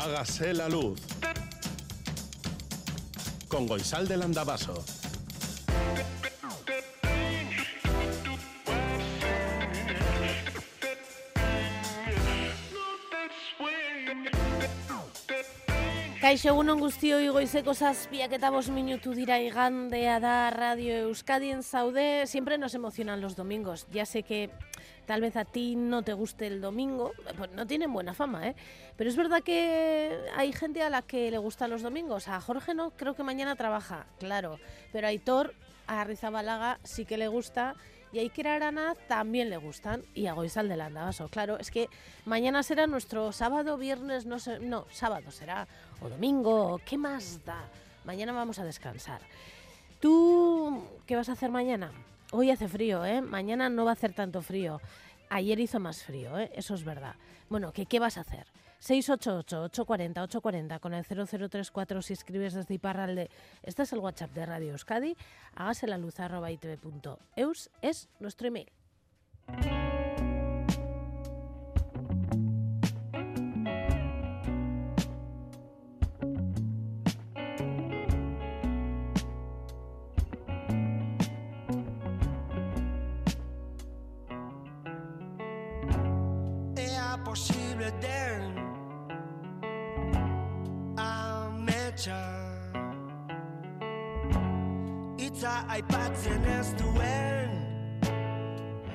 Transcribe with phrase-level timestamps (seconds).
[0.00, 1.00] Hágase la luz.
[3.48, 4.84] Con Goisal del Andabaso.
[16.20, 22.28] Kaixo egunon guztioi goizeko zazpiak eta bost minutu dira igandea da Radio Euskadi en Saude.
[22.28, 23.88] Siempre nos emocionan los domingos.
[23.90, 24.50] Ya sé que
[25.08, 28.54] tal vez a ti no te guste el domingo, pues no tienen buena fama, ¿eh?
[28.94, 32.28] Pero es verdad que hay gente a la que le gustan los domingos.
[32.28, 34.60] A Jorge no, creo que mañana trabaja, claro.
[34.92, 35.54] Pero a Aitor,
[35.86, 37.74] a Rizabalaga sí que le gusta
[38.12, 41.28] y a Iker Arana también le gustan y a Goizal del Andabaso.
[41.28, 41.88] Claro, es que
[42.26, 45.66] mañana será nuestro sábado, viernes, no sé, no, sábado será,
[46.02, 47.64] o domingo, ¿qué más da?
[48.04, 49.22] Mañana vamos a descansar.
[50.00, 51.92] ¿Tú qué vas a hacer mañana?
[52.30, 53.22] Hoy hace frío, ¿eh?
[53.22, 54.82] Mañana no va a hacer tanto frío.
[55.30, 56.50] Ayer hizo más frío, ¿eh?
[56.54, 57.14] Eso es verdad.
[57.48, 58.46] Bueno, ¿qué, vas a hacer?
[58.80, 63.30] 688-840-840 con el 0034 si escribes desde Iparralde.
[63.62, 65.16] Este es el WhatsApp de Radio Euskadi.
[65.54, 66.48] Hágase la luz arroba
[67.82, 68.70] es nuestro email.
[95.78, 97.50] Aipatzen ez duen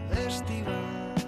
[0.10, 1.24] besti bat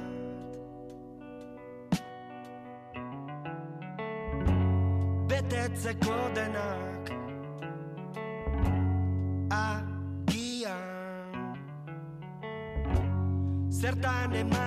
[5.29, 7.13] Betetzeko denak
[9.61, 10.83] agian
[13.71, 14.64] Zertan eman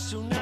[0.00, 0.39] soon as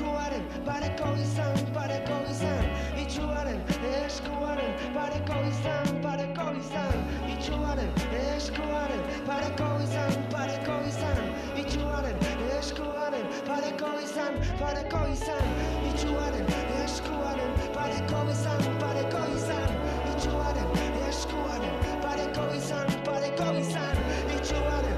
[0.00, 2.64] eskuaren pareko izan, pareko izan.
[3.02, 3.58] Itxuaren
[4.00, 6.96] eskuaren pareko izan, pareko izan.
[7.34, 7.90] Itxuaren
[8.20, 11.20] eskuaren pareko izan, pareko izan.
[11.62, 12.16] Itxuaren
[12.56, 15.52] eskuaren pareko izan, pareko izan.
[15.92, 16.48] Itxuaren
[16.84, 19.76] eskuaren pareko izan, pareko izan.
[20.14, 20.80] Itxuaren
[21.10, 24.02] eskuaren pareko izan, pareko izan.
[24.38, 24.89] Itxuaren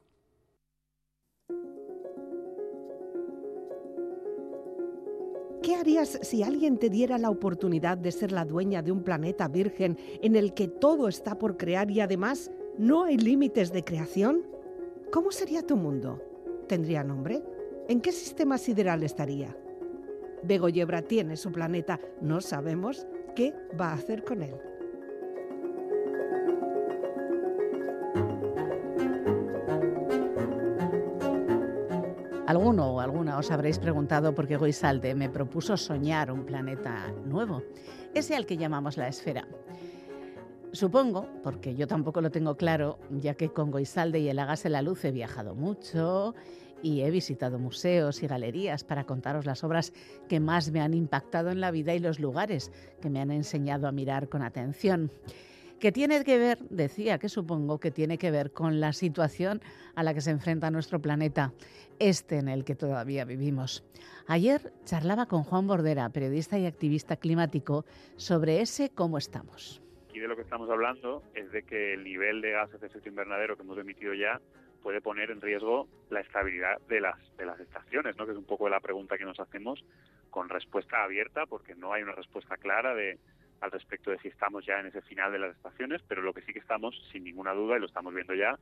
[5.61, 9.49] ¿Qué harías si alguien te diera la oportunidad de ser la dueña de un planeta
[9.49, 14.45] virgen en el que todo está por crear y además no hay límites de creación?
[15.11, 16.21] ¿Cómo sería tu mundo?
[16.69, 17.43] ¿Tendría nombre?
[17.89, 19.57] ¿En qué sistema sideral estaría?
[20.43, 21.99] Bego Yebra tiene su planeta.
[22.21, 24.55] No sabemos qué va a hacer con él.
[32.51, 37.63] Alguno o alguna os habréis preguntado por qué Goisalde me propuso soñar un planeta nuevo,
[38.13, 39.47] ese al que llamamos la esfera.
[40.73, 44.81] Supongo, porque yo tampoco lo tengo claro, ya que con Goisalde y el Hágase la
[44.81, 46.35] Luz he viajado mucho
[46.81, 49.93] y he visitado museos y galerías para contaros las obras
[50.27, 53.87] que más me han impactado en la vida y los lugares que me han enseñado
[53.87, 55.11] a mirar con atención.
[55.79, 59.61] Que tiene que ver, decía que supongo que tiene que ver con la situación
[59.95, 61.53] a la que se enfrenta nuestro planeta,
[61.97, 63.83] este en el que todavía vivimos.
[64.27, 67.85] Ayer charlaba con Juan Bordera, periodista y activista climático,
[68.15, 69.81] sobre ese cómo estamos.
[70.07, 73.09] Aquí de lo que estamos hablando es de que el nivel de gases de efecto
[73.09, 74.39] invernadero que hemos emitido ya
[74.81, 78.25] puede poner en riesgo la estabilidad de las, de las estaciones, ¿no?
[78.25, 79.83] que es un poco la pregunta que nos hacemos
[80.29, 83.19] con respuesta abierta, porque no hay una respuesta clara de,
[83.61, 86.41] al respecto de si estamos ya en ese final de las estaciones, pero lo que
[86.41, 88.57] sí que estamos, sin ninguna duda, y lo estamos viendo ya,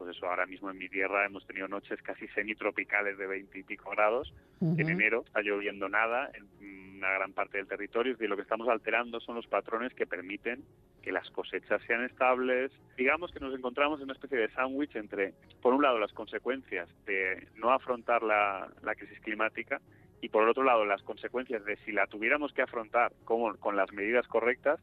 [0.00, 3.62] pues eso, ahora mismo en mi tierra hemos tenido noches casi semitropicales de 20 y
[3.64, 4.32] pico grados.
[4.62, 8.66] En enero está lloviendo nada en una gran parte del territorio, y lo que estamos
[8.70, 10.64] alterando son los patrones que permiten
[11.02, 12.72] que las cosechas sean estables.
[12.96, 16.88] Digamos que nos encontramos en una especie de sándwich entre, por un lado, las consecuencias
[17.04, 19.82] de no afrontar la, la crisis climática
[20.22, 23.92] y por otro lado las consecuencias de si la tuviéramos que afrontar como, con las
[23.92, 24.80] medidas correctas,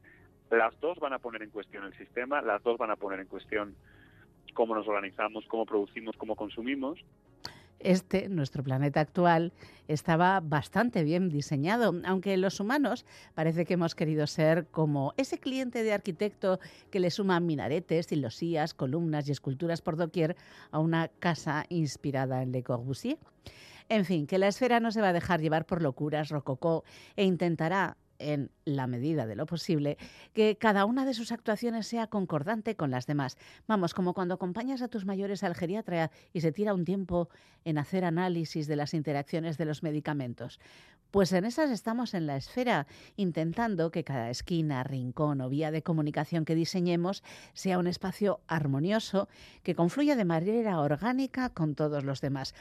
[0.52, 3.28] las dos van a poner en cuestión el sistema, las dos van a poner en
[3.28, 3.76] cuestión
[4.58, 6.98] cómo nos organizamos, cómo producimos, cómo consumimos.
[7.78, 9.54] Este, nuestro planeta actual,
[9.88, 13.06] estaba bastante bien diseñado, aunque los humanos
[13.36, 16.60] parece que hemos querido ser como ese cliente de arquitecto
[16.90, 20.36] que le suma minaretes, silosías, columnas y esculturas por doquier
[20.72, 23.20] a una casa inspirada en Le Corbusier.
[23.90, 26.84] En fin, que la esfera no se va a dejar llevar por locuras rococó
[27.16, 29.98] e intentará en la medida de lo posible,
[30.34, 33.38] que cada una de sus actuaciones sea concordante con las demás.
[33.68, 37.30] Vamos, como cuando acompañas a tus mayores al geriatra y se tira un tiempo
[37.66, 40.60] en hacer análisis de las interacciones de los medicamentos.
[41.12, 42.86] Pues en esas estamos en la esfera,
[43.16, 47.24] intentando que cada esquina, rincón o vía de comunicación que diseñemos
[47.54, 49.30] sea un espacio armonioso
[49.64, 52.54] que confluya de manera orgánica con todos los demás.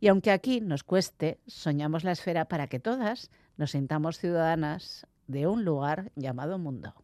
[0.00, 5.46] Y aunque aquí nos cueste, soñamos la esfera para que todas nos sintamos ciudadanas de
[5.46, 7.03] un lugar llamado mundo.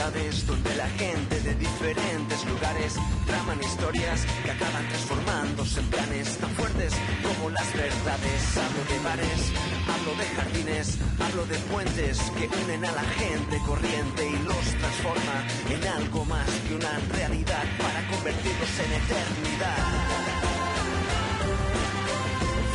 [0.00, 2.94] Donde la gente de diferentes lugares
[3.26, 8.56] traman historias que acaban transformándose en planes tan fuertes como las verdades.
[8.56, 9.40] Hablo de bares,
[9.92, 15.36] hablo de jardines, hablo de puentes que unen a la gente corriente y los transforma
[15.68, 19.84] en algo más que una realidad para convertirlos en eternidad.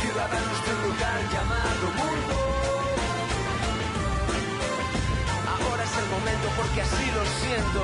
[0.00, 2.15] Ciudadanos de un lugar llamado mundo.
[6.10, 7.82] Momento porque así lo siento.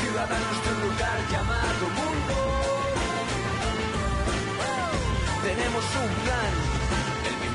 [0.00, 2.34] Ciudadanos de un lugar llamado mundo.
[5.42, 6.79] Tenemos un plan.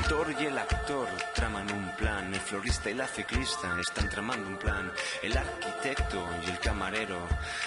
[0.06, 4.56] Pintor y el actor traman un plan, el florista y la ciclista están tramando un
[4.56, 7.18] plan, el arquitecto y el camarero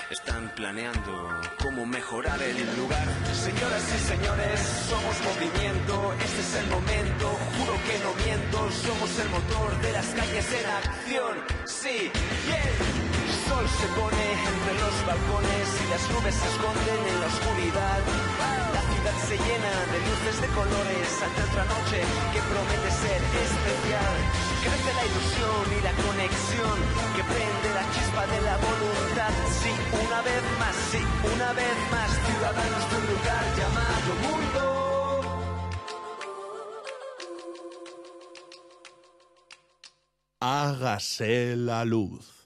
[0.10, 3.06] están planeando cómo mejorar el lugar.
[3.34, 7.28] Señoras y señores, somos movimiento, este es el momento,
[7.58, 12.10] juro que no miento, somos el motor de las calles en acción, sí,
[12.48, 12.72] bien.
[13.20, 18.79] El sol se pone entre los balcones y las nubes se esconden en la oscuridad.
[19.00, 22.04] Ciudad se llena de luces de colores ante otra noche
[22.34, 24.18] que promete ser especial.
[24.62, 26.78] Crece la ilusión y la conexión
[27.16, 29.32] que prende la chispa de la voluntad.
[29.64, 29.72] Sí,
[30.04, 31.02] una vez más, sí,
[31.34, 34.64] una vez más, ciudadanos de un lugar llamado mundo.
[40.42, 42.39] Hágase la luz.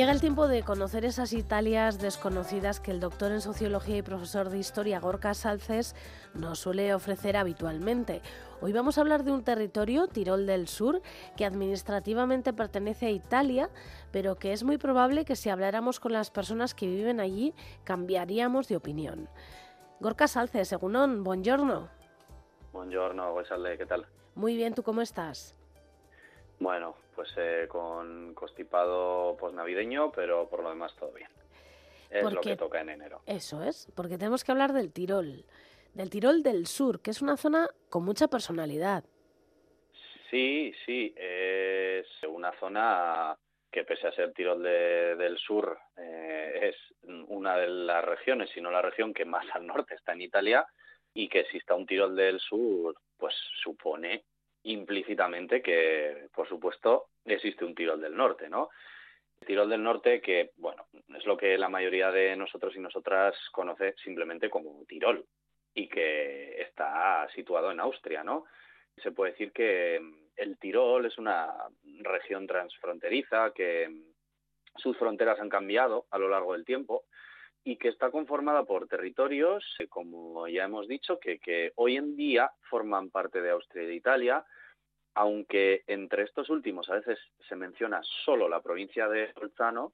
[0.00, 4.48] Llega el tiempo de conocer esas Italias desconocidas que el doctor en sociología y profesor
[4.48, 5.94] de historia Gorka Salces
[6.32, 8.22] nos suele ofrecer habitualmente.
[8.62, 11.02] Hoy vamos a hablar de un territorio, Tirol del Sur,
[11.36, 13.68] que administrativamente pertenece a Italia,
[14.10, 17.52] pero que es muy probable que si habláramos con las personas que viven allí
[17.84, 19.28] cambiaríamos de opinión.
[20.00, 21.90] Gorka Salces, según buongiorno.
[22.72, 23.34] Buongiorno,
[23.76, 24.06] ¿qué tal?
[24.34, 25.54] Muy bien, ¿tú cómo estás?
[26.58, 31.28] Bueno, pues eh, con constipado posnavideño, pero por lo demás todo bien.
[32.08, 33.20] Es lo que toca en enero.
[33.26, 35.44] Eso es, porque tenemos que hablar del Tirol,
[35.92, 39.04] del Tirol del Sur, que es una zona con mucha personalidad.
[40.30, 43.36] Sí, sí, es una zona
[43.70, 46.76] que pese a ser Tirol del Sur, eh, es
[47.28, 50.66] una de las regiones, si no la región que más al norte está en Italia,
[51.12, 54.24] y que exista un Tirol del Sur, pues supone
[54.64, 58.70] implícitamente que, por supuesto, existe un Tirol del Norte, ¿no?
[59.46, 60.86] Tirol del Norte que, bueno,
[61.16, 65.24] es lo que la mayoría de nosotros y nosotras conoce simplemente como Tirol
[65.74, 68.44] y que está situado en Austria, ¿no?
[69.02, 70.00] Se puede decir que
[70.36, 71.48] el Tirol es una
[72.02, 73.88] región transfronteriza que
[74.76, 77.04] sus fronteras han cambiado a lo largo del tiempo
[77.62, 82.16] y que está conformada por territorios, eh, como ya hemos dicho, que, que hoy en
[82.16, 84.44] día forman parte de Austria y de Italia,
[85.14, 89.92] aunque entre estos últimos a veces se menciona solo la provincia de Bolzano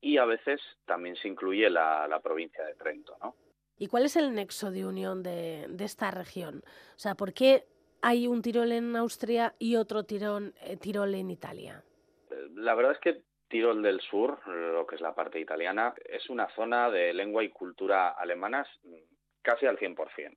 [0.00, 3.36] y a veces también se incluye la, provincia de Trento, ¿no?
[3.78, 6.62] ¿Y cuál es el nexo de unión de, esta región?
[6.94, 7.64] O sea, ¿por qué
[8.02, 11.82] hay un Tirol en Austria y otro Tirol, eh, Tirol en Italia?
[12.30, 16.28] Eh, la verdad es que Tirol del Sur, lo que es la parte italiana, es
[16.28, 18.94] una zona de lengua y cultura alemanas mm,
[19.42, 20.36] casi al 100%.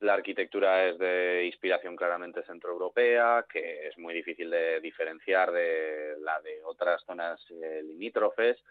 [0.00, 6.40] La arquitectura es de inspiración claramente centroeuropea, que es muy difícil de diferenciar de la
[6.40, 8.62] de otras zonas eh, limítrofes.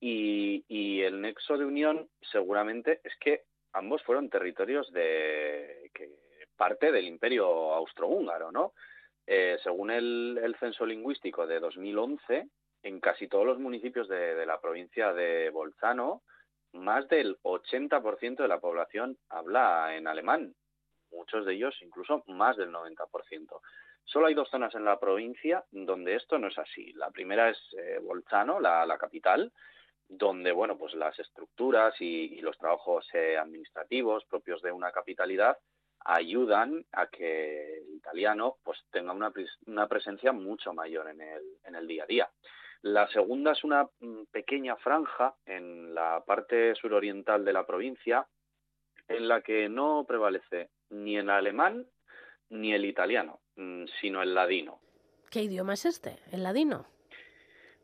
[0.00, 5.90] Y, el nexo de unión seguramente es que ambos fueron territorios de
[6.56, 8.72] parte del imperio austrohúngaro, ¿no?
[9.26, 12.48] Eh, según el, censo lingüístico de 2011,
[12.82, 16.22] en casi todos los municipios de, la provincia de Bolzano,
[16.72, 20.54] más del 80% de la población habla en alemán,
[21.12, 23.60] muchos de ellos incluso más del 90%.
[24.04, 26.92] Solo hay dos zonas en la provincia donde esto no es así.
[26.94, 29.52] La primera es eh, Bolzano, la, capital,
[30.08, 35.56] donde bueno, pues las estructuras y, los trabajos eh, administrativos propios de una capitalidad
[36.04, 39.32] ayudan a que el italiano pues tenga una,
[39.66, 42.30] una presencia mucho mayor en el, en el día a día.
[42.82, 48.26] La segunda es una mm, pequeña franja en la parte suroriental de la provincia
[49.06, 51.86] en la que no prevalece ni el alemán
[52.50, 54.80] ni el italiano, mm, sino el ladino.
[55.30, 56.86] ¿Qué idioma es este, el ladino?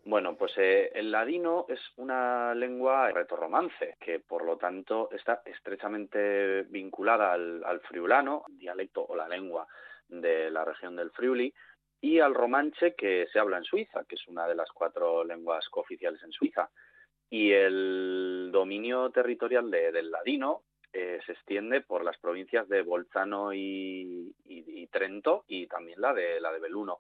[0.05, 6.63] Bueno, pues eh, el ladino es una lengua retorromance, que por lo tanto está estrechamente
[6.63, 9.67] vinculada al, al friulano, dialecto o la lengua
[10.09, 11.53] de la región del Friuli,
[12.01, 15.69] y al romanche que se habla en Suiza, que es una de las cuatro lenguas
[15.69, 16.71] cooficiales en Suiza.
[17.29, 20.63] Y el dominio territorial del ladino
[20.99, 24.35] eh, se extiende por las provincias de Bolzano y,
[24.91, 26.99] Trento y también la de, la de Belluno.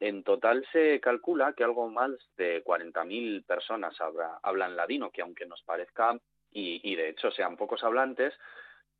[0.00, 3.96] En total se calcula que algo más de 40.000 personas
[4.42, 6.18] hablan ladino, que aunque nos parezca,
[6.50, 8.34] y, y de hecho sean pocos hablantes,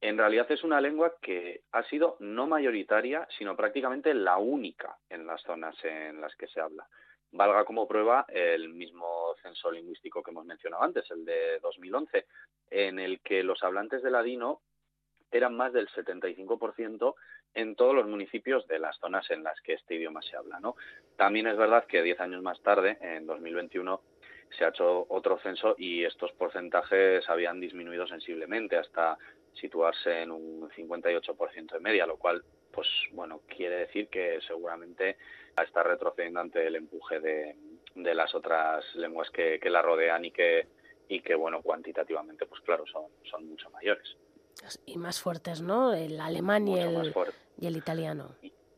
[0.00, 5.26] en realidad es una lengua que ha sido no mayoritaria, sino prácticamente la única en
[5.26, 6.86] las zonas en las que se habla.
[7.32, 12.26] Valga como prueba el mismo censo lingüístico que hemos mencionado antes, el de 2011,
[12.70, 14.60] en el que los hablantes de ladino
[15.30, 17.14] eran más del 75%
[17.54, 20.60] en todos los municipios de las zonas en las que este idioma se habla.
[20.60, 20.76] ¿no?
[21.16, 24.00] También es verdad que 10 años más tarde, en 2021,
[24.56, 29.18] se ha hecho otro censo y estos porcentajes habían disminuido sensiblemente hasta
[29.52, 32.42] situarse en un 58% de media, lo cual,
[32.72, 35.16] pues bueno, quiere decir que seguramente
[35.62, 37.56] está retrocediendo ante el empuje de,
[38.14, 40.66] las otras lenguas que, la rodean y que,
[41.08, 44.16] y que, bueno, cuantitativamente, pues claro, son, son mucho mayores.
[44.86, 45.94] Y más fuertes, ¿no?
[45.94, 47.12] El alemán y el,
[47.60, 48.34] y el italiano.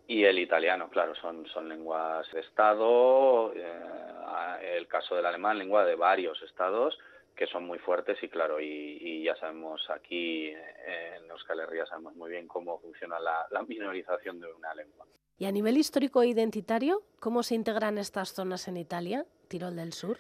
[0.06, 3.52] Y, el italiano, claro, son, son lenguas de Estado.
[3.54, 6.98] Eh, el caso del alemán, lengua de varios estados
[7.36, 12.30] que son muy fuertes y claro, y, ya sabemos aquí en Euskal Herria sabemos muy
[12.30, 15.06] bien cómo funciona la, minorización de una lengua.
[15.38, 19.92] Y a nivel histórico e identitario, ¿cómo se integran estas zonas en Italia, Tirol del
[19.92, 20.18] Sur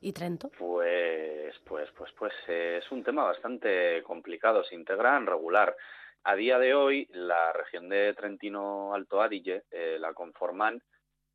[0.00, 0.50] y Trento?
[0.58, 4.62] Pues, pues, pues, pues es un tema bastante complicado.
[4.62, 5.74] Se integran regular.
[6.22, 10.80] A día de hoy, la región de Trentino Alto Adige eh, la conforman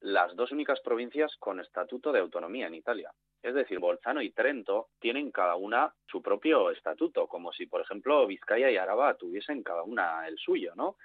[0.01, 3.11] las dos únicas provincias con estatuto de autonomía en Italia.
[3.45, 8.25] Es decir, Bolzano y Trento tienen cada una su propio estatuto, como si, por ejemplo,
[8.25, 10.97] Vizcaya y Araba tuviesen cada una el suyo, ¿no?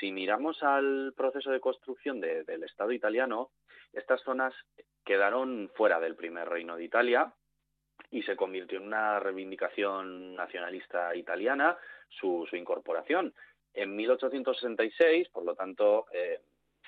[0.00, 3.52] Si miramos al proceso de construcción del Estado italiano,
[3.92, 4.52] estas zonas
[5.04, 7.32] quedaron fuera del primer reino de Italia
[8.10, 11.78] y se convirtió en una reivindicación nacionalista italiana
[12.08, 13.32] su, incorporación.
[13.72, 16.40] En 1866, por lo tanto, eh,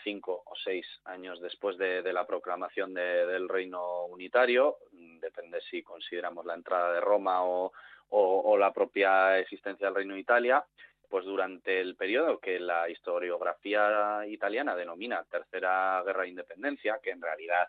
[0.08, 4.78] cinco o seis años después de, la proclamación del Reino Unitario,
[5.20, 7.70] depende si consideramos la entrada de Roma o,
[8.08, 10.64] o, la propia existencia del Reino de Italia,
[11.10, 17.20] pues durante el periodo que la historiografía italiana denomina Tercera Guerra de Independencia, que en
[17.20, 17.68] realidad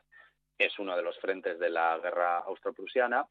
[0.57, 3.25] es uno de los frentes de la guerra austro-prusiana,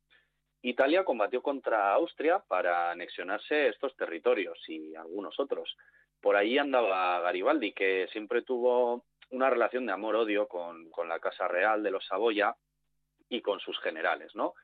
[0.60, 5.76] Italia combatió contra Austria para anexionarse estos territorios y algunos otros.
[6.20, 11.48] Por ahí andaba Garibaldi, que siempre tuvo una relación de amor-odio con, con la Casa
[11.48, 12.56] Real de los Saboya
[13.28, 14.54] y con sus generales, ¿no?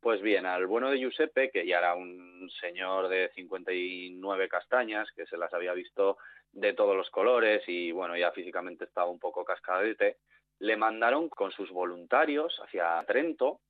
[0.00, 5.26] Pues bien, al bueno de Giuseppe, que ya era un señor de 59 castañas, que
[5.26, 6.18] se las había visto
[6.50, 10.16] de todos los colores y bueno, ya físicamente estaba un poco cascadete,
[10.58, 13.60] le mandaron con sus voluntarios hacia Trento,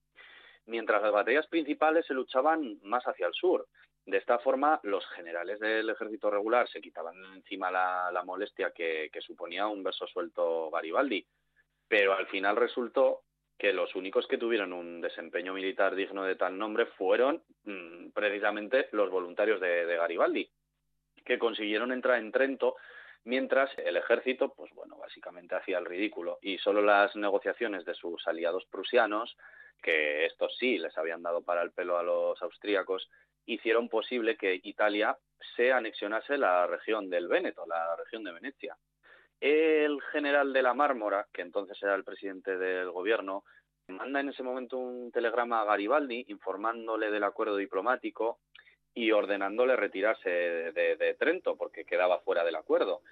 [0.66, 3.66] mientras las batallas principales se luchaban más hacia el sur.
[4.04, 9.68] De esta forma, los generales del ejército regular se quitaban encima la, molestia que, suponía
[9.68, 11.24] un verso suelto Garibaldi,
[11.86, 13.22] pero al final resultó
[13.56, 18.88] que los únicos que tuvieron un desempeño militar digno de tal nombre fueron mm, precisamente
[18.90, 20.50] los voluntarios de, Garibaldi,
[21.24, 22.74] que consiguieron entrar en Trento
[23.22, 26.40] mientras el ejército, pues bueno, básicamente hacía el ridículo.
[26.42, 29.36] Y solo las negociaciones de sus aliados prusianos,
[29.80, 33.08] que estos sí les habían dado para el pelo a los austríacos,
[33.46, 35.16] hicieron posible que Italia
[35.56, 38.76] se anexionase la región del Véneto, la región de Venecia.
[39.40, 43.44] El general de la Mármora, que entonces era el presidente del gobierno,
[43.88, 48.38] manda en ese momento un telegrama a Garibaldi informándole del acuerdo diplomático
[48.94, 53.02] y ordenándole retirarse de, Trento porque quedaba fuera del acuerdo.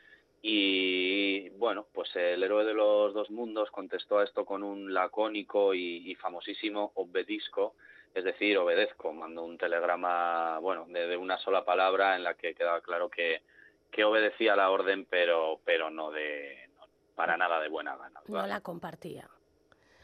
[0.42, 5.74] Y bueno, pues el héroe de los dos mundos contestó a esto con un lacónico
[5.74, 7.74] y, famosísimo obedisco,
[8.14, 9.12] es decir, obedezco.
[9.12, 13.42] Mandó un telegrama, bueno, de una sola palabra en la que quedaba claro que,
[13.90, 16.68] que obedecía la orden, pero, pero no de
[17.14, 18.20] para nada de buena gana.
[18.28, 19.28] No la compartía.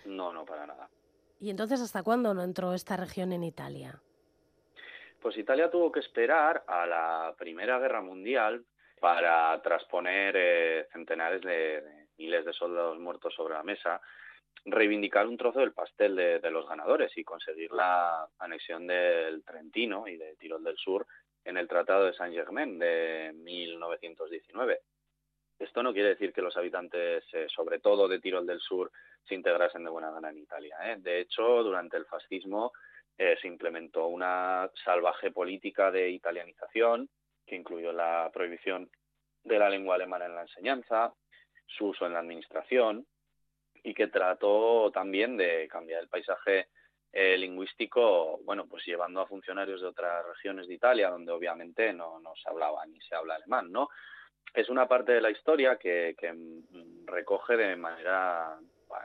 [0.04, 0.90] No, no, para nada.
[1.40, 4.00] ¿Y entonces hasta cuándo no entró esta región en Italia?
[5.20, 8.64] Pues Italia tuvo que esperar a la Primera Guerra Mundial
[9.00, 14.00] para trasponer eh, centenares de, miles de soldados muertos sobre la mesa,
[14.64, 20.16] reivindicar un trozo del pastel de, los ganadores y conseguir la anexión del Trentino y
[20.16, 21.06] de Tirol del Sur
[21.44, 24.80] en el Tratado de Saint-Germain de 1919.
[25.58, 28.90] Esto no quiere decir que los habitantes, eh, sobre todo de Tirol del Sur,
[29.24, 30.76] se integrasen de buena gana en Italia.
[30.82, 30.96] ¿eh?
[30.98, 32.72] De hecho, durante el fascismo
[33.16, 37.08] eh, se implementó una salvaje política de italianización
[37.46, 38.90] que incluyó la prohibición
[39.44, 41.14] de la lengua alemana en la enseñanza,
[41.66, 43.06] su uso en la administración
[43.86, 46.66] y que trató también de cambiar el paisaje
[47.12, 52.18] eh, lingüístico, bueno, pues llevando a funcionarios de otras regiones de Italia, donde obviamente no,
[52.18, 53.88] no se hablaba ni se habla alemán, ¿no?
[54.52, 56.16] Es una parte de la historia que,
[57.04, 58.58] recoge de manera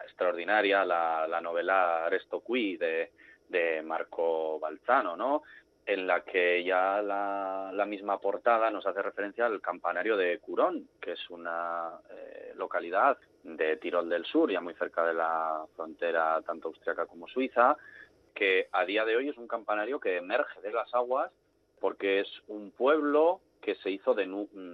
[0.03, 3.11] extraordinaria la, la novela Resto Qui de,
[3.49, 5.43] de Marco Balzano, ¿no?
[5.85, 10.87] en la que ya la, la, misma portada nos hace referencia al campanario de Curón,
[11.01, 16.41] que es una eh, localidad de Tirol del Sur, ya muy cerca de la frontera
[16.45, 17.77] tanto austriaca como suiza,
[18.33, 21.31] que a día de hoy es un campanario que emerge de las aguas
[21.79, 24.25] porque es un pueblo que se hizo, de,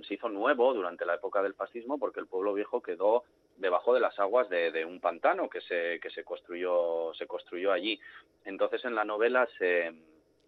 [0.07, 3.23] se hizo nuevo durante la época del fascismo porque el pueblo viejo quedó
[3.57, 7.99] debajo de las aguas de, un pantano que se, que se construyó, se construyó allí.
[8.45, 9.93] Entonces en la novela se,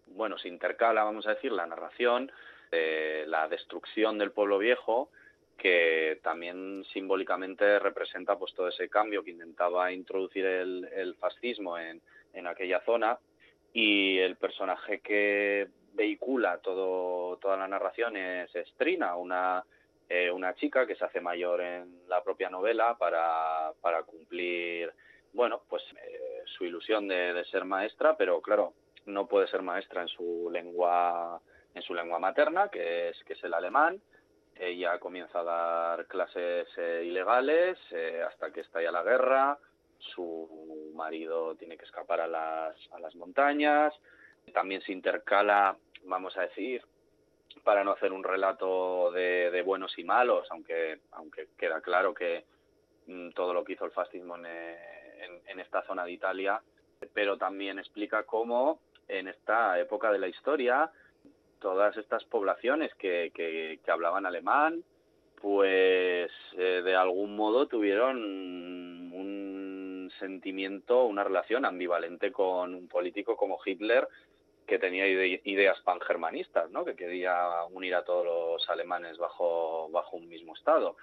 [0.06, 2.30] bueno, se intercala, vamos a decir, la narración
[2.70, 5.10] de la destrucción del pueblo viejo
[5.60, 12.00] que también simbólicamente representa pues todo ese cambio que intentaba introducir el fascismo en,
[12.32, 13.18] en aquella zona
[13.72, 19.64] y el personaje que vehicula todo, toda la narración es Estrina, una,
[20.08, 24.92] eh, una chica que se hace mayor en la propia novela para, para cumplir
[25.32, 28.72] bueno pues eh, su ilusión de, de, ser maestra, pero claro,
[29.06, 31.40] no puede ser maestra en su lengua
[31.72, 34.00] en su lengua materna, que es, que es el alemán.
[34.60, 37.78] Ella comienza a dar clases eh, ilegales
[38.26, 39.58] hasta que estalla la guerra,
[39.98, 43.94] su marido tiene que escapar a las, a las montañas,
[44.52, 46.82] también se intercala, vamos a decir,
[47.64, 52.44] para no hacer un relato de, buenos y malos, aunque, aunque queda claro que
[53.06, 56.60] mm, todo lo que hizo el fascismo en, en, esta zona de Italia
[57.14, 60.90] pero también explica cómo en esta época de la historia
[61.60, 64.82] todas estas poblaciones que, hablaban alemán,
[65.40, 68.16] pues eh, de algún modo tuvieron
[69.12, 74.08] un sentimiento, una relación ambivalente con un político como Hitler
[74.66, 76.84] que tenía ideas pangermanistas, ¿no?
[76.84, 80.96] que quería unir a todos los alemanes bajo, bajo un mismo Estado.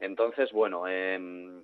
[0.00, 1.62] Entonces, bueno, em,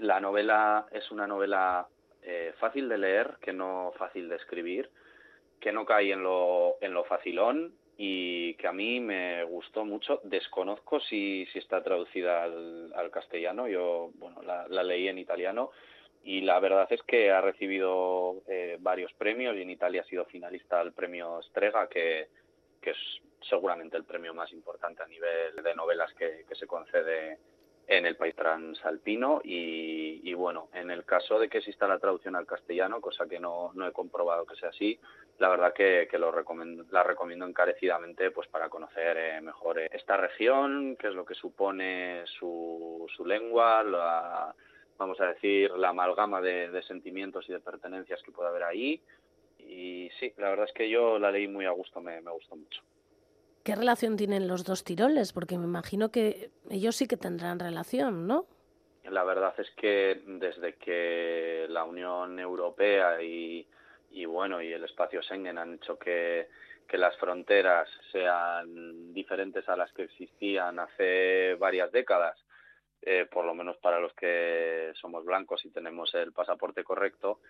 [0.00, 1.86] la novela es una novela
[2.22, 4.90] eh, fácil de leer, que no fácil de escribir,
[5.60, 10.20] que no cae en lo, en lo facilón y que a mí me gustó mucho.
[10.22, 15.70] Desconozco si, si está traducida al, castellano, yo bueno, la, leí en italiano
[16.22, 20.26] y la verdad es que ha recibido eh, varios premios y en Italia ha sido
[20.26, 22.28] finalista al premio Strega, que,
[22.80, 22.98] que es
[23.48, 27.38] seguramente el premio más importante a nivel de novelas que, que se concede
[27.88, 32.46] en el país transalpino y, bueno, en el caso de que exista la traducción al
[32.46, 35.00] castellano, cosa que no, no he comprobado que sea así,
[35.38, 39.88] la verdad que, que lo recomiendo, la recomiendo encarecidamente pues para conocer eh, mejor eh,
[39.90, 44.54] esta región, qué es lo que supone su, su lengua, la,
[44.98, 49.00] vamos a decir, la amalgama de, de sentimientos y de pertenencias que puede haber ahí.
[49.58, 52.54] Y sí, la verdad es que yo la leí muy a gusto, me, me gustó
[52.54, 52.82] mucho.
[53.64, 55.32] ¿Qué relación tienen los dos tiroles?
[55.32, 58.46] Porque me imagino que ellos sí que tendrán relación, ¿no?
[59.10, 63.66] La verdad es que desde que la Unión Europea y,
[64.26, 66.48] bueno y el espacio Schengen han hecho que,
[66.92, 72.38] las fronteras sean diferentes a las que existían hace varias décadas,
[73.02, 77.40] eh, por lo menos para los que somos blancos y tenemos el pasaporte correcto,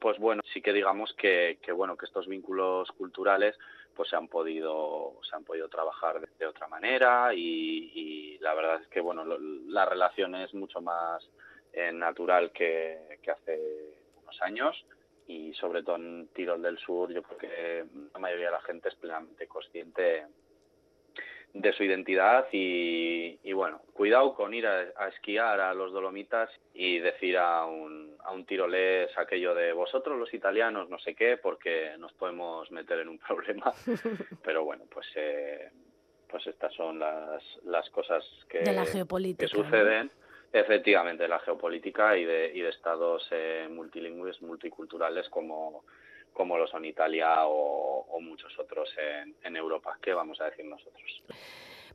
[0.00, 3.56] pues bueno, sí que digamos que bueno que estos vínculos culturales
[3.94, 8.88] pues se han podido se han podido trabajar de, otra manera y, la verdad es
[8.88, 11.26] que bueno la relación es mucho más
[11.72, 14.84] eh, natural que, que, hace unos años
[15.26, 18.88] y sobre todo en Tirol del Sur yo creo que la mayoría de la gente
[18.88, 20.26] es plenamente consciente
[21.54, 27.38] de su identidad y, bueno, cuidado con ir a, esquiar a los Dolomitas y decir
[27.38, 32.12] a un, a un tirolés aquello de vosotros los italianos no sé qué porque nos
[32.14, 33.72] podemos meter en un problema.
[34.42, 35.70] Pero bueno, pues eh,
[36.28, 38.58] pues estas son las, las cosas que,
[39.38, 40.10] que suceden.
[40.52, 45.84] Efectivamente, la geopolítica y de, y de estados eh, multilingües, multiculturales como,
[46.34, 48.88] como lo son Italia o, muchos otros
[49.42, 49.98] en, Europa.
[50.02, 51.22] ¿Qué vamos a decir nosotros?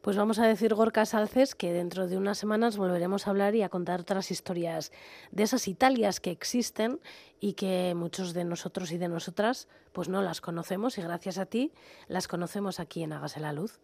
[0.02, 3.63] Pues vamos a decir, Gorka Salces, que dentro de unas semanas volveremos a hablar y
[3.63, 4.91] a contar otras historias
[5.32, 6.99] de esas Italias que existen
[7.41, 11.45] y que muchos de nosotros y de nosotras pues no las conocemos y gracias a
[11.45, 11.73] ti
[12.08, 13.80] las conocemos aquí en Hágase la Luz.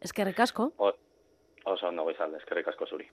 [0.00, 0.72] Es que recasco.
[1.64, 3.08] Oso no es que recasco Suri.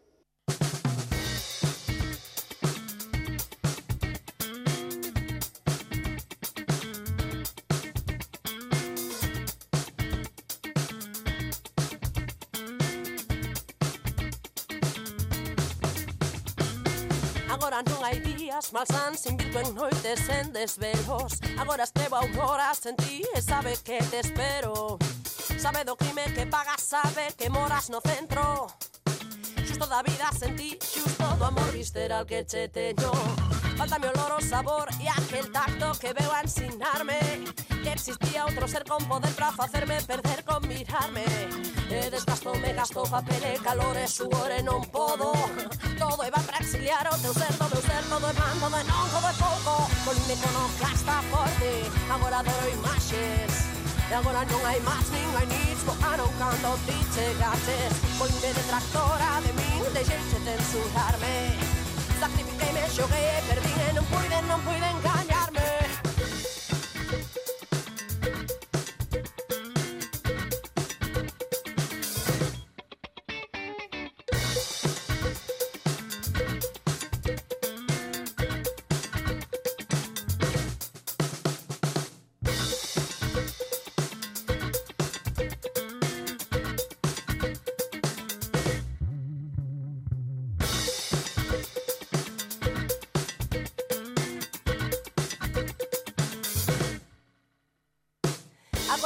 [18.16, 21.40] hai días malsans Invito en noites en desvelos.
[21.60, 24.98] Agora estrevo a auroras en ti e sabe que te espero.
[25.60, 28.68] Sabe do crime que pagas, sabe que moras no centro.
[29.68, 33.12] Xusto da vida sen ti, xusto do amor visceral que che teño.
[33.78, 37.20] Faltame olor o sabor e aquel tacto que veo a ensinarme.
[37.86, 41.22] Que existía outro ser con poder para facerme perder con mirarme.
[41.86, 45.38] E desgasto, me gasto papel e calor e suor e non podo.
[45.94, 49.28] Todo va para exiliar o teu ser, todo ser, todo é pan, todo é todo
[49.30, 51.72] é pouco con o gasta forte,
[52.10, 53.54] agora adoro imaxes
[54.10, 59.52] E agora non hai máis, nin hai nis Bocaron cando ti chegaches Volime detractora de
[59.58, 61.58] min, deixeche censurarme
[62.22, 64.96] Sacrifiquei, me xoguei e perdín e non puiden, non puiden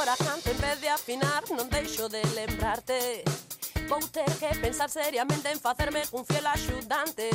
[0.00, 3.20] agora canto en vez de afinar Non deixo de lembrarte.
[3.84, 7.28] Vou ter que pensar seriamente en facerme un fiel axudante.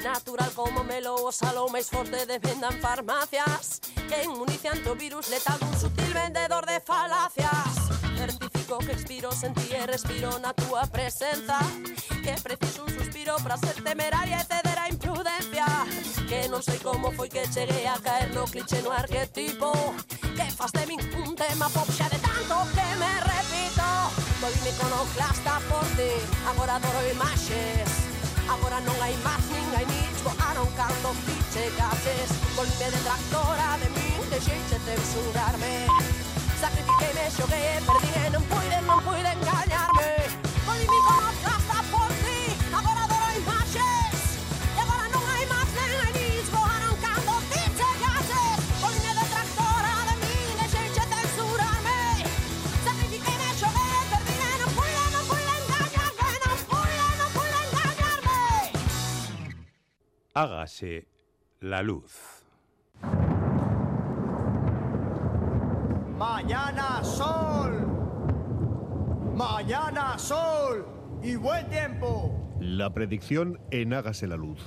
[0.00, 5.24] Natural como melo o salou máis forte de venda en farmacias Que un antivirus virus
[5.28, 7.76] letal dun sutil vendedor de falacias.
[8.16, 11.60] Certifico que expiro, sentí e respiro na túa presenza
[12.24, 15.68] Que preciso un suspiro para ser temeraria e ceder a imprudencia
[16.24, 19.76] Que non sei como foi que cheguei a caer no cliché no arquetipo
[20.38, 23.86] che fa de min un tema pop xa de tanto que me repito.
[24.40, 26.12] Volvime iconoclasta por ti,
[26.50, 27.90] agora adoro imaxes.
[28.54, 34.20] Agora non hai máis nin hai nicho, aron cando ti chegaches Volvime detractora de min,
[34.32, 35.74] de de censurarme
[36.56, 39.67] Sacrifiquei, me xoguei e perdín e non puiden, non puiden gañar
[60.40, 61.08] Hágase
[61.58, 62.44] la luz.
[66.16, 67.84] Mañana sol.
[69.34, 70.86] Mañana sol.
[71.24, 72.56] Y buen tiempo.
[72.60, 74.60] La predicción en Hágase la Luz.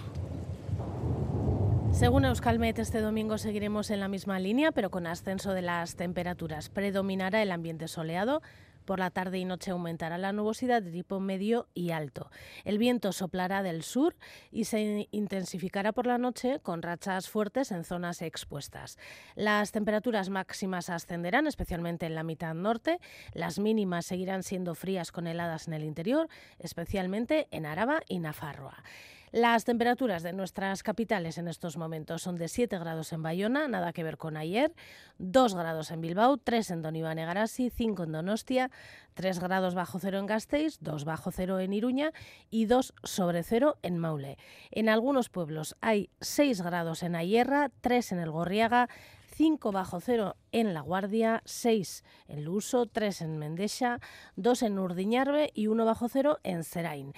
[1.94, 6.68] Según Euskalmet, este domingo seguiremos en la misma línea, pero con ascenso de las temperaturas.
[6.68, 8.42] Predominará el ambiente soleado.
[8.86, 12.30] Por la tarde y noche aumentará la nubosidad de tipo medio y alto.
[12.64, 14.16] El viento soplará del sur
[14.52, 18.98] y se intensificará por la noche con rachas fuertes en zonas expuestas.
[19.36, 23.00] Las temperaturas máximas ascenderán, especialmente en la mitad norte.
[23.34, 26.28] Las mínimas seguirán siendo frías con heladas en el interior,
[26.60, 28.84] especialmente en Araba y Nafarroa.
[29.32, 33.94] Las temperaturas de nuestras capitales en estos momentos son de 7 grados en Bayona, nada
[33.94, 34.74] que ver con ayer,
[35.20, 38.72] 2 grados en Bilbao, 3 en Donibane Garasi, 5 en Donostia,
[39.14, 42.12] 3 grados bajo cero en Gasteiz, 2 bajo cero en Iruña
[42.50, 44.38] y 2 sobre cero en Maule.
[44.70, 48.90] En algunos pueblos hay 6 grados en Ayerra, 3 en el Gorriaga,
[49.36, 54.02] 5 bajo cero en La Guardia, 6 en Luso, 3 en Mendexa,
[54.36, 57.14] 2 en Urdiñarbe y 1 bajo cero en Serain.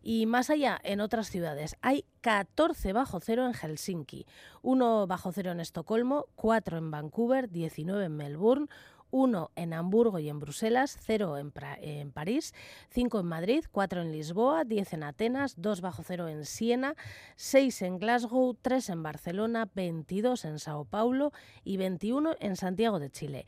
[0.00, 4.26] Y más allá, en otras ciudades, hay 14 bajo cero en Helsinki,
[4.62, 8.66] 1 bajo cero en Estocolmo, 4 en Vancouver, 19 en Melbourne,
[9.10, 12.54] 1 en Hamburgo y en Bruselas, 0 en, en París,
[12.90, 16.94] 5 en Madrid, 4 en Lisboa, 10 en Atenas, 2 bajo cero en Siena,
[17.36, 21.32] 6 en Glasgow, 3 en Barcelona, 22 en Sao Paulo
[21.64, 23.46] y 21 en Santiago de Chile.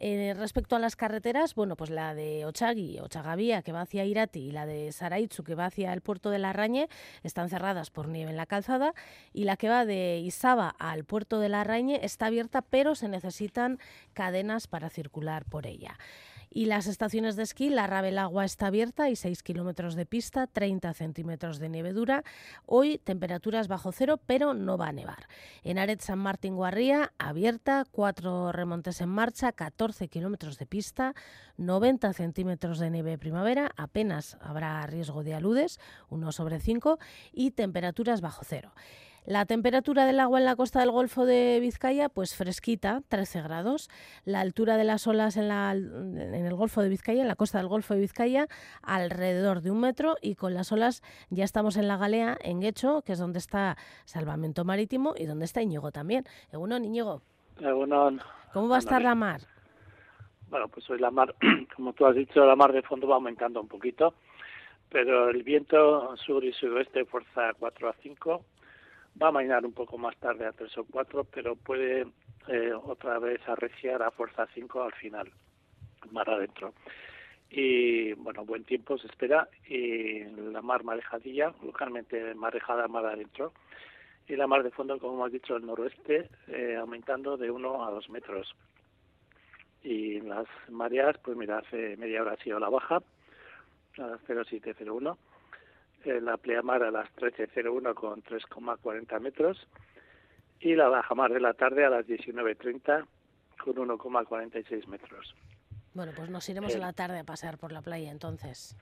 [0.00, 4.40] Eh, respecto a las carreteras, bueno, pues la de Ochagui, Ochagavía, que va hacia Irati,
[4.40, 6.88] y la de Saraitzu, que va hacia el puerto de Larrañe,
[7.24, 8.94] están cerradas por nieve en la calzada,
[9.32, 13.80] y la que va de Isaba al puerto de Larrañe está abierta, pero se necesitan
[14.12, 15.98] cadenas para circular por ella.
[16.50, 20.94] Y las estaciones de esquí, la Rabelagua está abierta y 6 kilómetros de pista, 30
[20.94, 22.24] centímetros de nieve dura.
[22.66, 25.28] Hoy temperaturas bajo cero, pero no va a nevar.
[25.62, 31.14] En Aret San Martín Guarría, abierta, 4 remontes en marcha, 14 kilómetros de pista,
[31.56, 36.98] 90 centímetros de nieve primavera, apenas habrá riesgo de aludes, 1 sobre 5,
[37.32, 38.72] y temperaturas bajo cero.
[39.28, 43.90] La temperatura del agua en la costa del Golfo de Vizcaya, pues fresquita, 13 grados.
[44.24, 47.58] La altura de las olas en, la- en el Golfo de Vizcaya, en la costa
[47.58, 48.46] del Golfo de Vizcaya,
[48.82, 50.16] alrededor de un metro.
[50.22, 53.76] Y con las olas ya estamos en la Galea, en Guecho, que es donde está
[54.06, 56.24] Salvamento Marítimo y donde está Íñigo también.
[56.50, 57.20] Egunon, Íñigo,
[57.60, 58.22] Egunon.
[58.54, 59.42] ¿cómo va a estar la mar?
[60.48, 61.34] Bueno, pues hoy la mar,
[61.76, 64.14] como tú has dicho, la mar de fondo va aumentando un poquito,
[64.88, 68.42] pero el viento sur y suroeste fuerza 4 a 5,
[69.20, 72.06] va a mainar un poco más tarde a 3 o 4, pero puede
[72.48, 75.30] eh, otra vez arreciar a fuerza 5 al final,
[76.10, 76.74] mar adentro.
[77.50, 83.52] Y bueno, buen tiempo se espera y la mar marejadilla, localmente marejada mar adentro.
[84.28, 87.90] Y la mar de fondo, como hemos dicho, el noroeste, eh, aumentando de 1 a
[87.90, 88.54] 2 metros
[89.82, 93.00] y las mareas, pues mira, hace media hora ha sido la baja,
[93.96, 95.16] a las 0701,
[96.04, 99.66] eh, la pleamar a las 13.01 con 3,40 metros
[100.60, 103.06] y la bajamar de la tarde a las 19.30
[103.62, 105.34] con 1,46 metros.
[105.94, 106.76] Bueno, pues nos iremos Eh.
[106.76, 108.76] a la tarde a pasear por la playa entonces.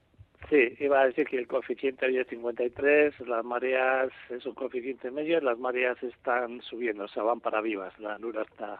[0.50, 5.10] Sí, iba a decir que el coeficiente hoy es 53, las mareas es un coeficiente
[5.10, 8.78] medio, las mareas están subiendo, o sea, van para vivas, la luna está,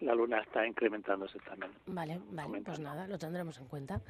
[0.00, 1.70] la luna está incrementándose también.
[1.86, 4.00] Vale, vale, pues nada, lo tendremos en cuenta.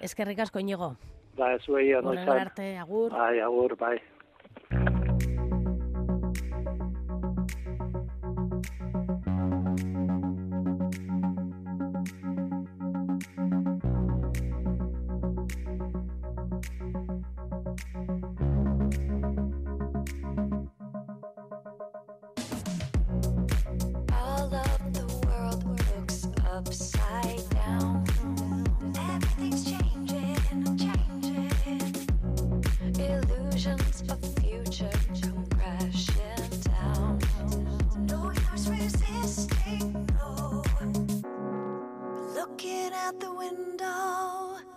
[0.00, 0.96] Es que ricas, Íñigo.
[1.36, 2.26] Ba, zuei, ono izan.
[2.26, 3.10] Gure arte, agur.
[3.10, 3.96] Bai, agur, bai.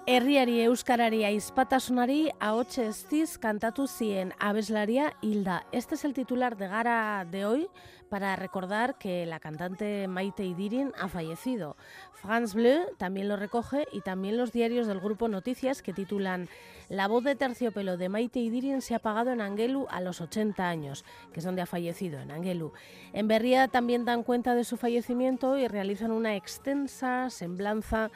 [0.10, 5.66] Herriari euskarari aizpatasunari ahotxe eztiz kantatu zien abeslaria Hilda.
[5.74, 7.68] Este es el titular de Gara de hoy
[8.08, 11.76] para recordar que la cantante Maite Idirin ha fallecido.
[12.14, 16.48] France Bleu también lo recoge y también los diarios del grupo Noticias que titulan
[16.88, 20.70] La voz de terciopelo de Maite Idirin se ha apagado en Angelu a los 80
[20.70, 22.72] años, que es donde ha fallecido, en Angelu.
[23.12, 28.10] En Berría también dan cuenta de su fallecimiento y realizan una extensa semblanza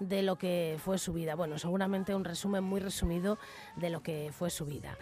[0.00, 1.34] de lo que fue su vida.
[1.34, 3.38] Bueno, seguramente un resumen muy resumido
[3.76, 4.96] de lo que fue su vida.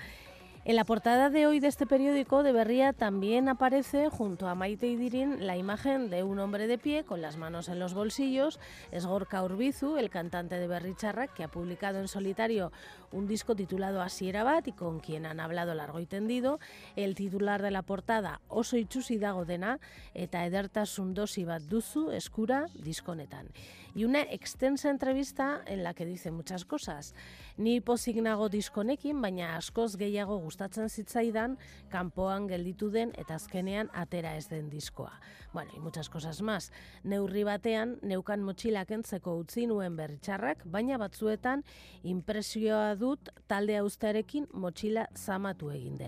[0.66, 4.86] En la portada de hoy de este periódico de Berría también aparece junto a Maite
[4.86, 8.58] Idirin la imagen de un hombre de pie con las manos en los bolsillos.
[8.90, 12.72] Es Gorka Urbizu, el cantante de Berri Charrak, que ha publicado en solitario
[13.14, 16.58] un disco titulado Asiera Bat y con quien han hablado largo y tendido.
[16.96, 19.78] El titular de la portada Oso itxusi dago dena
[20.14, 23.48] eta edertasun dosi bat duzu eskura diskonetan.
[23.94, 27.14] Y una extensa entrevista en la que dice muchas cosas.
[27.56, 31.54] Ni pozik nago diskonekin, baina askoz gehiago gustatzen zitzaidan
[31.92, 35.20] kanpoan gelditu den eta azkenean atera ez den diskoa.
[35.52, 36.72] Bueno, y muchas cosas más.
[37.04, 41.62] Neurri batean, neukan motxilak entzeko utzi nuen berritxarrak, baina batzuetan
[42.02, 46.00] impresioa dut talde austearekin motxila zamatu egin.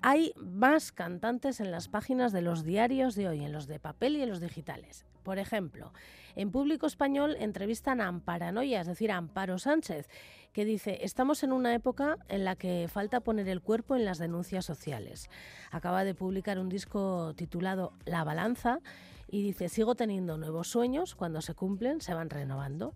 [0.00, 4.16] Hay más cantantes en las páginas de los diarios de hoy, en los de papel
[4.16, 5.04] y en los digitales.
[5.24, 5.92] Por ejemplo,
[6.36, 10.08] en Público Español entrevistan a Amparanoia, es decir, a Amparo Sánchez,
[10.52, 14.18] que dice, estamos en una época en la que falta poner el cuerpo en las
[14.18, 15.28] denuncias sociales.
[15.70, 18.78] Acaba de publicar un disco titulado La Balanza
[19.26, 22.94] y dice, sigo teniendo nuevos sueños, cuando se cumplen se van renovando.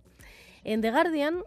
[0.65, 1.43] En The Guardian,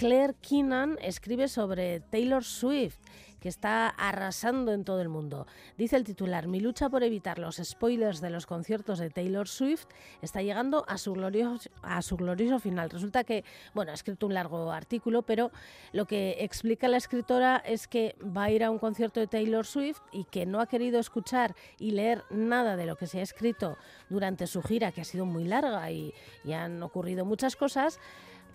[0.00, 2.96] Claire Keenan escribe sobre Taylor Swift,
[3.38, 5.46] que está arrasando en todo el mundo.
[5.76, 9.84] Dice el titular, mi lucha por evitar los spoilers de los conciertos de Taylor Swift
[10.22, 12.88] está llegando a su glorioso, a su glorioso final.
[12.88, 15.50] Resulta que, bueno, ha escrito un largo artículo, pero
[15.92, 19.66] lo que explica la escritora es que va a ir a un concierto de Taylor
[19.66, 23.22] Swift y que no ha querido escuchar y leer nada de lo que se ha
[23.22, 23.76] escrito
[24.08, 28.00] durante su gira, que ha sido muy larga y, y han ocurrido muchas cosas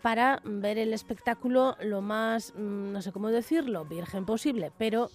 [0.01, 5.09] para ver el espectáculo lo más, mm, no sé cómo decirlo, virgen posible, pero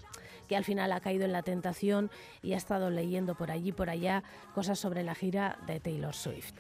[0.49, 2.11] que al final ha caído en la tentación
[2.43, 6.55] y ha estado leyendo por allí, por allá, cosas sobre la gira de Taylor Swift.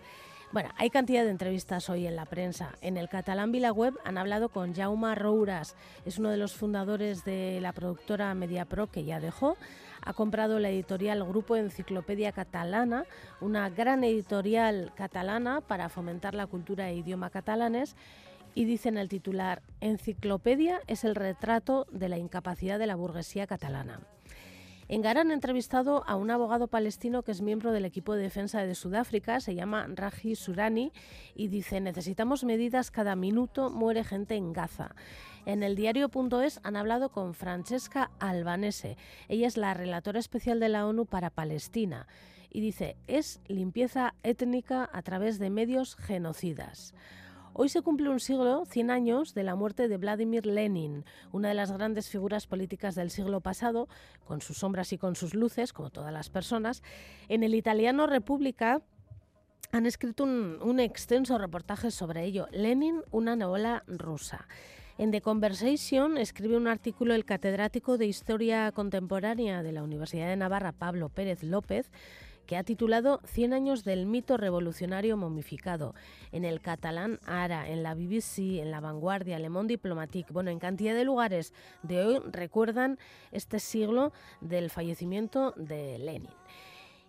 [0.52, 2.74] Bueno, hay cantidad de entrevistas hoy en la prensa.
[2.80, 7.60] En el catalán Web han hablado con Jaume Rouras, es uno de los fundadores de
[7.60, 9.56] la productora Mediapro que ya dejó.
[10.02, 13.04] Ha comprado la editorial Grupo Enciclopedia Catalana,
[13.40, 17.96] una gran editorial catalana para fomentar la cultura e idioma catalanes.
[18.54, 23.46] Y dice en el titular, Enciclopedia es el retrato de la incapacidad de la burguesía
[23.46, 24.00] catalana.
[24.90, 28.66] En Gara han entrevistado a un abogado palestino que es miembro del equipo de defensa
[28.66, 30.92] de Sudáfrica, se llama Raji Surani,
[31.36, 34.96] y dice, necesitamos medidas cada minuto, muere gente en Gaza.
[35.46, 38.96] En el diario.es han hablado con Francesca Albanese.
[39.28, 42.08] Ella es la relatora especial de la ONU para Palestina.
[42.50, 46.94] Y dice, es limpieza étnica a través de medios genocidas.
[47.52, 51.54] Hoy se cumple un siglo, 100 años, de la muerte de Vladimir Lenin, una de
[51.54, 53.88] las grandes figuras políticas del siglo pasado,
[54.24, 56.82] con sus sombras y con sus luces, como todas las personas.
[57.28, 58.82] En el italiano República
[59.72, 62.46] han escrito un, un extenso reportaje sobre ello.
[62.52, 64.46] Lenin, una novela rusa.
[64.96, 70.36] En The Conversation escribe un artículo el catedrático de Historia Contemporánea de la Universidad de
[70.36, 71.90] Navarra, Pablo Pérez López,
[72.50, 75.94] que ha titulado 100 años del mito revolucionario momificado,
[76.32, 80.58] en el catalán Ara, en la BBC, en La Vanguardia, Le Monde Diplomatique, bueno, en
[80.58, 82.98] cantidad de lugares de hoy recuerdan
[83.30, 86.32] este siglo del fallecimiento de Lenin.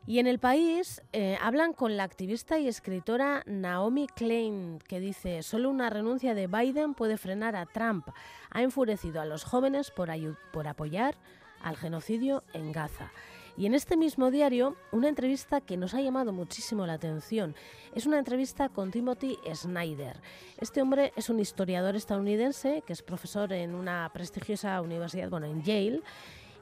[0.06, 5.41] Y en el país eh, hablan con la activista y escritora Naomi Klein, que dice,
[5.41, 8.10] solo una renuncia de Biden puede frenar a Trump.
[8.51, 10.12] Ha enfurecido a los jóvenes por,
[10.54, 11.15] por apoyar
[11.63, 13.12] al genocidio en Gaza.
[13.58, 17.56] Y en este mismo diario, una entrevista que nos ha llamado muchísimo la atención.
[17.94, 20.20] Es una entrevista con Timothy Snyder.
[20.58, 25.64] Este hombre es un historiador estadounidense que es profesor en una prestigiosa universidad, bueno, en
[25.64, 26.02] Yale.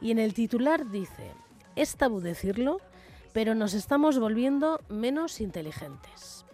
[0.02, 1.32] Y en el titular dice,
[1.76, 2.82] es tabú decirlo,
[3.34, 6.46] pero nos estamos volviendo menos inteligentes.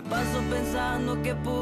[0.00, 1.59] Me paso pensando que pudo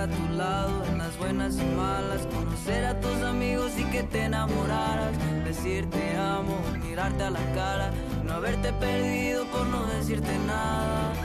[0.00, 4.24] a tu lado en las buenas y malas, conocer a tus amigos y que te
[4.24, 5.12] enamoraras,
[5.44, 7.90] decirte amo, mirarte a la cara,
[8.24, 11.17] no haberte perdido por no decirte nada.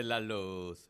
[0.00, 0.81] La luz.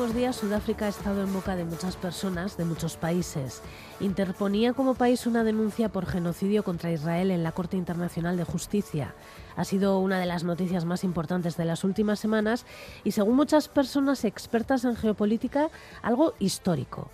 [0.00, 3.60] Últimos días Sudáfrica ha estado en boca de muchas personas de muchos países.
[4.00, 9.14] Interponía como país una denuncia por genocidio contra Israel en la Corte Internacional de Justicia.
[9.56, 12.64] Ha sido una de las noticias más importantes de las últimas semanas
[13.04, 15.68] y según muchas personas expertas en geopolítica,
[16.00, 17.10] algo histórico.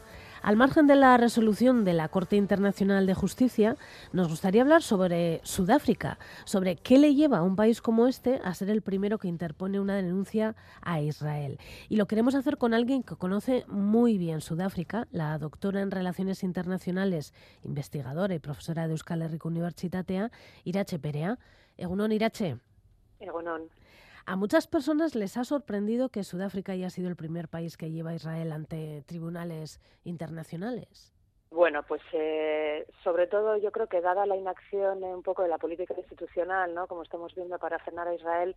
[0.47, 3.77] Al margen de la resolución de la Corte Internacional de Justicia,
[4.13, 8.55] nos gustaría hablar sobre Sudáfrica, sobre qué le lleva a un país como este a
[8.55, 11.59] ser el primero que interpone una denuncia a Israel.
[11.89, 16.45] Y lo queremos hacer con alguien que conoce muy bien Sudáfrica, la doctora en Relaciones
[16.45, 17.35] Internacionales,
[17.65, 20.31] investigadora y profesora de Euskal Herriko Unibertsitatea,
[20.63, 21.41] Irache Perea.
[21.77, 22.57] Egunon, Irache.
[23.19, 23.63] Egunon.
[24.29, 28.11] A muchas personas les ha sorprendido que Sudáfrica haya sido el primer país que lleva
[28.11, 31.16] a Israel ante tribunales internacionales.
[31.51, 35.49] Bueno, pues eh, sobre todo yo creo que dada la inacción eh, un poco de
[35.49, 36.89] la política institucional, ¿no?
[36.89, 38.57] Como estamos viendo para frenar a Israel,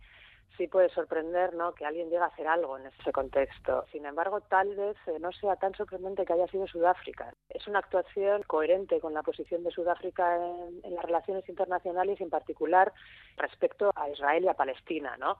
[0.56, 1.72] sí puede sorprender, ¿no?
[1.72, 3.84] Que alguien llegue a hacer algo en ese contexto.
[3.92, 7.32] Sin embargo, tal vez eh, no sea tan sorprendente que haya sido Sudáfrica.
[7.48, 12.28] Es una actuación coherente con la posición de Sudáfrica en, en las relaciones internacionales en
[12.28, 12.92] particular
[13.36, 15.38] respecto a Israel y a Palestina, ¿no?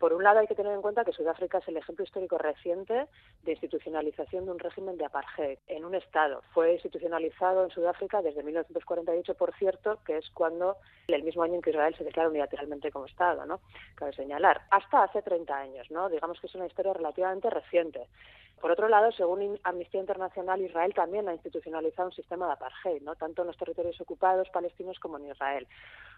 [0.00, 3.06] Por un lado, hay que tener en cuenta que Sudáfrica es el ejemplo histórico reciente
[3.42, 6.40] de institucionalización de un régimen de apartheid en un Estado.
[6.54, 11.60] Fue institucionalizado en Sudáfrica desde 1948, por cierto, que es cuando el mismo año en
[11.60, 13.60] que Israel se declara unilateralmente como Estado, ¿no?
[13.94, 14.62] Cabe señalar.
[14.70, 16.08] Hasta hace 30 años, ¿no?
[16.08, 18.08] Digamos que es una historia relativamente reciente.
[18.60, 23.16] Por otro lado, según Amnistía Internacional, Israel también ha institucionalizado un sistema de apartheid, ¿no?
[23.16, 25.66] tanto en los territorios ocupados palestinos como en Israel,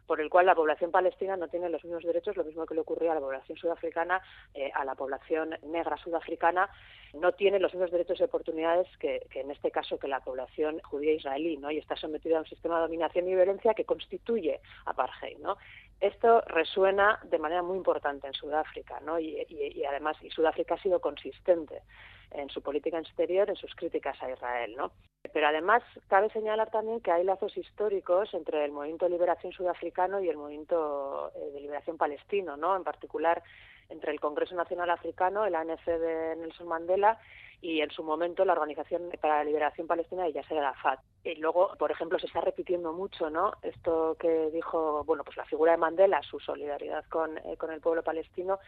[0.09, 2.81] por el cual la población palestina no tiene los mismos derechos, lo mismo que le
[2.81, 4.21] ocurría a la población sudafricana,
[4.55, 6.69] eh, a la población negra sudafricana,
[7.15, 10.81] no tiene los mismos derechos y oportunidades que, que, en este caso que la población
[10.81, 11.71] judía israelí, ¿no?
[11.71, 15.39] y está sometida a un sistema de dominación y violencia que constituye apartheid.
[15.39, 15.59] ¿no?
[16.03, 19.21] Esto resuena de manera muy importante en Sudáfrica, ¿no?
[19.21, 21.81] y, además y Sudáfrica ha sido consistente
[22.33, 24.91] en su política exterior, en sus críticas a Israel, ¿no?
[25.33, 30.21] Pero además cabe señalar también que hay lazos históricos entre el movimiento de liberación sudafricano
[30.21, 32.75] y el movimiento de liberación palestino, ¿no?
[32.75, 33.41] En particular
[33.89, 37.21] entre el Congreso Nacional Africano, el ANC de Nelson Mandela,
[37.63, 40.99] y en su momento la Organización para la Liberación Palestina de Yasser Arafat.
[41.23, 43.53] Y luego, por ejemplo, se está repitiendo mucho, ¿no?
[43.63, 47.81] Esto que dijo, bueno, pues la figura de Mandela, su solidaridad con, eh, con el
[47.81, 48.59] pueblo palestino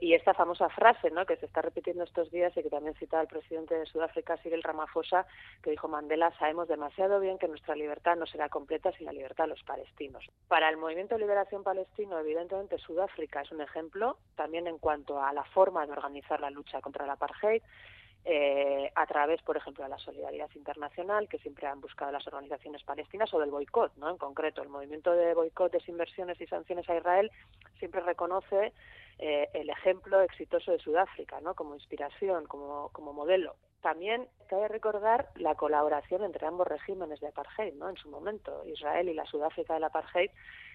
[0.00, 1.26] y esta famosa frase, ¿no?
[1.26, 4.64] Que se está repitiendo estos días y que también cita el presidente de Sudáfrica, Cyril
[4.64, 5.26] Ramaphosa,
[5.62, 9.44] que dijo Mandela, sabemos demasiado bien que nuestra libertad no será completa sin la libertad
[9.44, 10.26] de los palestinos.
[10.48, 15.32] Para el movimiento de liberación palestino, evidentemente Sudáfrica es un ejemplo, también en cuanto a
[15.32, 17.62] la forma de organizar la lucha contra el apartheid,
[18.24, 22.82] eh, a través, por ejemplo, de la solidaridad internacional que siempre han buscado las organizaciones
[22.82, 24.10] palestinas o del boicot, ¿no?
[24.10, 27.30] En concreto, el movimiento de boicot, desinversiones y sanciones a Israel
[27.78, 28.72] siempre reconoce
[29.18, 31.54] eh, el ejemplo exitoso de Sudáfrica, ¿no?
[31.54, 33.56] Como inspiración, como, como modelo.
[33.80, 37.88] También cabe recordar la colaboración entre ambos regímenes de apartheid, ¿no?
[37.88, 40.30] En su momento, Israel y la Sudáfrica del apartheid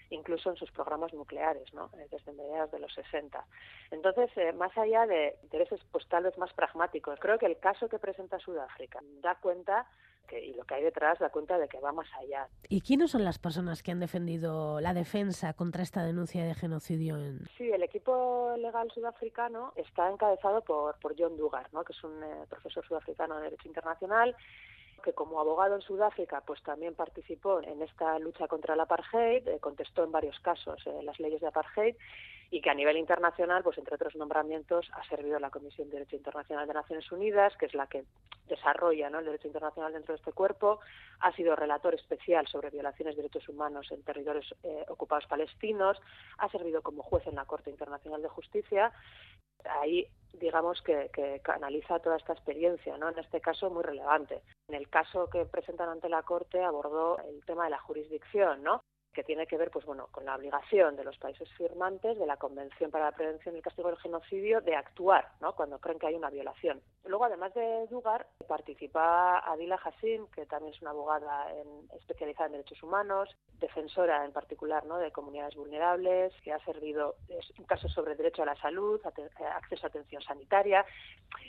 [0.09, 1.89] incluso en sus programas nucleares, ¿no?
[1.97, 3.43] Eh, desde mediados de los 60.
[3.91, 7.89] Entonces, eh, más allá de intereses pues tal vez más pragmáticos, creo que el caso
[7.89, 9.87] que presenta Sudáfrica da cuenta
[10.25, 12.47] que, y lo que hay detrás da cuenta de que va más allá.
[12.67, 17.17] ¿Y quiénes son las personas que han defendido la defensa contra esta denuncia de genocidio?
[17.17, 17.45] En...
[17.57, 21.83] Sí, el equipo legal sudafricano está encabezado por, por John Dugar, ¿no?
[21.83, 24.35] que es un eh, profesor sudafricano de Derecho Internacional
[25.05, 29.59] que como abogado en Sudáfrica pues también participó en esta lucha contra el apartheid, eh,
[29.61, 31.95] contestó en varios casos eh, las leyes de apartheid
[32.51, 36.15] y que a nivel internacional, pues entre otros nombramientos, ha servido la Comisión de Derecho
[36.15, 38.05] Internacional de Naciones Unidas, que es la que
[38.47, 40.79] desarrolla el derecho internacional dentro de este cuerpo,
[41.19, 45.99] ha sido relator especial sobre violaciones de derechos humanos en territorios eh, ocupados palestinos,
[46.37, 48.91] ha servido como juez en la Corte Internacional de Justicia.
[49.81, 53.09] Ahí digamos que, que analiza toda esta experiencia, ¿no?
[53.09, 54.41] En este caso muy relevante.
[54.67, 58.81] En el caso que presentan ante la Corte abordó el tema de la jurisdicción, ¿no?
[59.15, 62.37] Que tiene que ver pues bueno con la obligación de los países firmantes de la
[62.37, 65.55] Convención para la Prevención y el Castigo del Genocidio de actuar ¿no?
[65.55, 66.81] cuando creen que hay una violación.
[67.05, 72.53] Luego, además de Dugar, participa Adila Hassim, que también es una abogada en, especializada en
[72.53, 74.97] derechos humanos, defensora en particular ¿no?
[74.97, 79.85] de comunidades vulnerables, que ha servido es un caso sobre derecho a la salud, acceso
[79.85, 80.85] a atención sanitaria.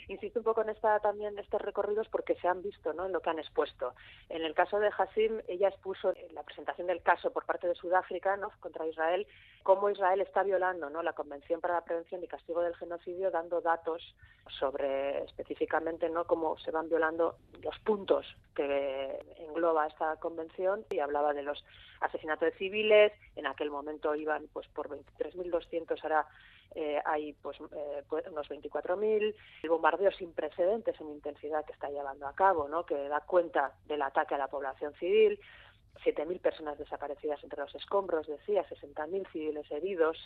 [0.07, 3.07] Insisto un poco en esta también estos recorridos porque se han visto ¿no?
[3.07, 3.93] en lo que han expuesto.
[4.29, 8.37] En el caso de Hassim, ella expuso la presentación del caso por parte de Sudáfrica
[8.59, 9.25] contra Israel,
[9.63, 11.03] cómo Israel está violando ¿no?
[11.03, 14.15] la Convención para la Prevención y Castigo del Genocidio, dando datos
[14.59, 16.25] sobre específicamente ¿no?
[16.25, 21.65] cómo se van violando los puntos que engloba esta convención y hablaba de los
[21.99, 26.27] asesinatos de civiles, en aquel momento iban pues por 23.200, ahora
[26.75, 31.89] eh, hay pues, eh, pues unos 24.000, el bombardeo sin precedentes en intensidad que está
[31.89, 32.85] llevando a cabo, ¿no?
[32.85, 35.39] que da cuenta del ataque a la población civil,
[36.03, 40.17] 7.000 personas desaparecidas entre los escombros, decía, 60.000 civiles heridos,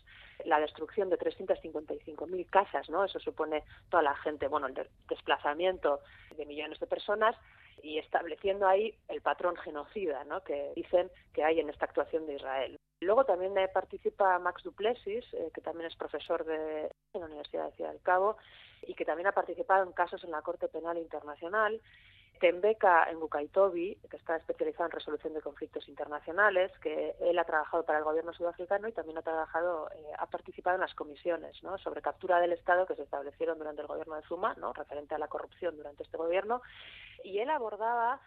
[0.45, 3.05] la destrucción de 355.000 casas, ¿no?
[3.05, 4.75] Eso supone toda la gente, bueno, el
[5.07, 5.99] desplazamiento
[6.37, 7.35] de millones de personas
[7.83, 10.43] y estableciendo ahí el patrón genocida, ¿no?
[10.43, 12.77] Que dicen que hay en esta actuación de Israel.
[13.01, 17.91] Luego también participa Max Duplessis, eh, que también es profesor de la Universidad de Ciudad
[17.91, 18.37] del Cabo
[18.83, 21.81] y que también ha participado en casos en la Corte Penal Internacional
[22.41, 27.85] Tembeka en Bukaitobi, que está especializado en resolución de conflictos internacionales, que él ha trabajado
[27.85, 32.01] para el gobierno sudafricano y también ha trabajado, eh, ha participado en las comisiones sobre
[32.01, 34.73] captura del Estado que se establecieron durante el gobierno de Zuma, ¿no?
[34.73, 36.63] referente a la corrupción durante este gobierno,
[37.23, 38.19] y él abordaba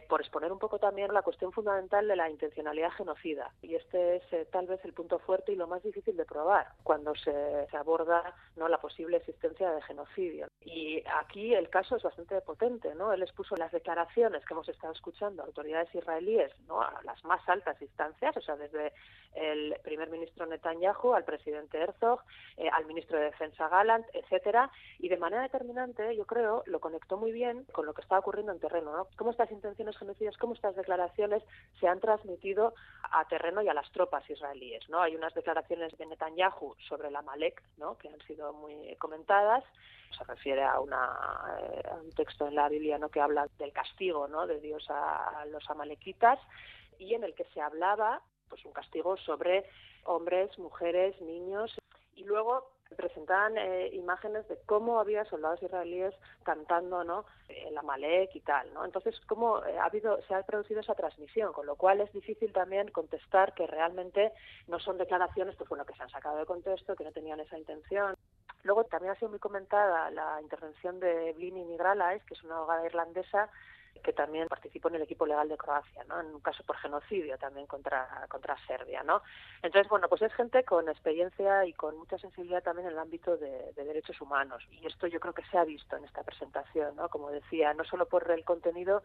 [0.00, 3.52] por exponer un poco también la cuestión fundamental de la intencionalidad genocida.
[3.62, 6.68] Y este es eh, tal vez el punto fuerte y lo más difícil de probar
[6.82, 10.48] cuando se, aborda no la posible existencia de genocidio.
[10.64, 13.12] Y aquí el caso es bastante potente, ¿no?
[13.12, 16.80] Él expuso las declaraciones que hemos estado escuchando autoridades israelíes, ¿no?
[16.82, 18.92] A las más altas instancias, o sea, desde
[19.34, 22.20] el primer ministro Netanyahu al presidente Herzog,
[22.56, 27.16] eh, al ministro de Defensa Gallant, etcétera, y de manera determinante, yo creo, lo conectó
[27.16, 29.08] muy bien con lo que está ocurriendo en terreno, ¿no?
[29.16, 31.42] Cómo estas intenciones genocidas, cómo estas declaraciones
[31.80, 32.74] se han transmitido
[33.10, 35.00] a terreno y a las tropas israelíes, ¿no?
[35.00, 37.96] Hay unas declaraciones de Netanyahu sobre la Malek, ¿no?
[37.96, 39.64] Que han sido muy comentadas,
[40.16, 41.16] se refiere a, una,
[41.60, 43.08] eh, a un texto en la Biblia ¿no?
[43.08, 44.46] que habla del castigo ¿no?
[44.46, 46.38] de Dios a los amalequitas
[46.98, 49.68] y en el que se hablaba pues un castigo sobre
[50.04, 51.76] hombres, mujeres, niños
[52.14, 58.40] y luego presentaban eh, imágenes de cómo había soldados israelíes cantando no el Amalek y
[58.40, 62.00] tal no entonces cómo eh, ha habido se ha producido esa transmisión con lo cual
[62.00, 64.32] es difícil también contestar que realmente
[64.66, 67.58] no son declaraciones pues bueno que se han sacado de contexto que no tenían esa
[67.58, 68.14] intención.
[68.64, 72.86] Luego también ha sido muy comentada la intervención de Blini Nigralais que es una abogada
[72.86, 73.48] irlandesa
[74.02, 76.20] que también participó en el equipo legal de Croacia, ¿no?
[76.20, 79.22] En un caso por genocidio también contra, contra Serbia, ¿no?
[79.62, 83.36] Entonces, bueno, pues es gente con experiencia y con mucha sensibilidad también en el ámbito
[83.36, 84.62] de, de derechos humanos.
[84.70, 87.08] Y esto yo creo que se ha visto en esta presentación, ¿no?
[87.08, 89.02] Como decía, no solo por el contenido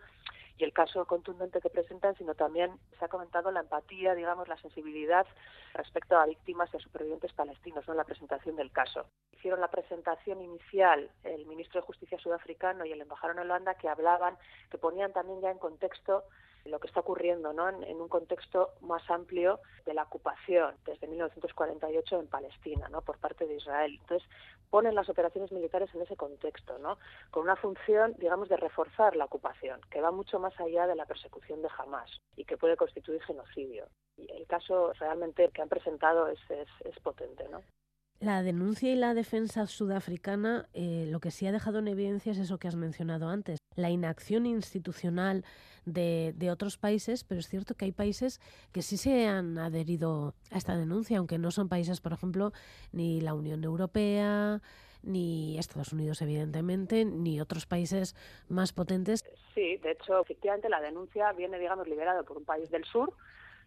[0.57, 4.57] y el caso contundente que presentan, sino también se ha comentado la empatía, digamos, la
[4.57, 5.25] sensibilidad
[5.73, 7.93] respecto a víctimas y a supervivientes palestinos, ¿no?
[7.93, 9.05] En la presentación del caso.
[9.31, 13.89] Hicieron la presentación inicial el ministro de Justicia sudafricano y el embajador en Holanda que
[13.89, 14.37] hablaban,
[14.69, 16.23] que ponían también ya en contexto
[16.65, 17.69] lo que está ocurriendo ¿no?
[17.69, 23.01] en, un contexto más amplio de la ocupación desde 1948 en Palestina ¿no?
[23.01, 23.97] por parte de Israel.
[23.99, 24.27] Entonces,
[24.69, 26.97] ponen las operaciones militares en ese contexto, ¿no?
[27.31, 31.05] con una función, digamos, de reforzar la ocupación, que va mucho más allá de la
[31.05, 33.87] persecución de Hamas y que puede constituir genocidio.
[34.17, 37.47] Y el caso realmente que han presentado es, es, es potente.
[37.49, 37.61] ¿no?
[38.23, 42.37] La denuncia y la defensa sudafricana eh, lo que sí ha dejado en evidencia es
[42.37, 45.43] eso que has mencionado antes, la inacción institucional
[45.85, 48.39] de, de, otros países, pero es cierto que hay países
[48.71, 52.53] que sí se han adherido a esta denuncia, aunque no son países, por ejemplo,
[52.93, 54.61] ni la Unión Europea,
[55.03, 58.15] ni Estados Unidos, evidentemente, ni otros países
[58.47, 59.23] más potentes.
[59.53, 63.13] Sí, de hecho, efectivamente, la denuncia viene, digamos, liberada por un país del sur,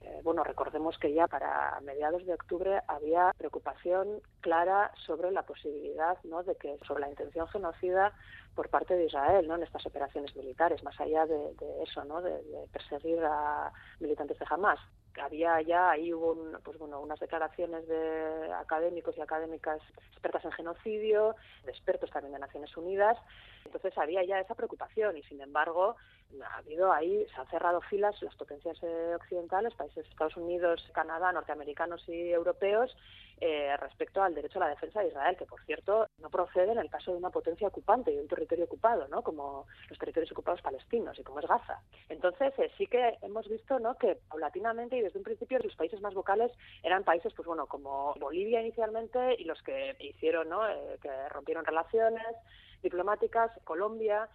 [0.03, 6.17] eh, bueno, recordemos que ya para mediados de octubre había preocupación clara sobre la posibilidad,
[6.25, 8.13] ¿no?, de que sobre la intención genocida
[8.55, 12.31] por parte de Israel, ¿no?, en estas operaciones militares, más allá de, eso, ¿no?, de,
[12.31, 14.81] de, perseguir a militantes de Hamas.
[15.23, 19.81] Había ya ahí hubo un, pues bueno, unas declaraciones de académicos y académicas
[20.13, 23.17] expertas en genocidio, de expertos también de Naciones Unidas.
[23.65, 25.97] Entonces había ya esa preocupación y sin embargo
[26.43, 31.33] ha habido ahí, se han cerrado filas las potencias eh, occidentales, países Estados Unidos, Canadá,
[31.33, 32.97] norteamericanos y europeos,
[33.41, 36.79] eh, respecto al derecho a la defensa de Israel, que por cierto no procede en
[36.79, 39.23] el caso de una potencia ocupante y un territorio ocupado, ¿no?
[39.23, 41.81] como los territorios ocupados palestinos y como es Gaza.
[42.09, 43.97] Entonces eh, sí que hemos visto ¿no?
[43.97, 46.51] que paulatinamente y desde un principio los países más vocales
[46.83, 50.67] eran países pues bueno como Bolivia inicialmente y los que hicieron, ¿no?
[50.69, 52.37] Eh, que rompieron relaciones
[52.83, 54.29] diplomáticas, Colombia,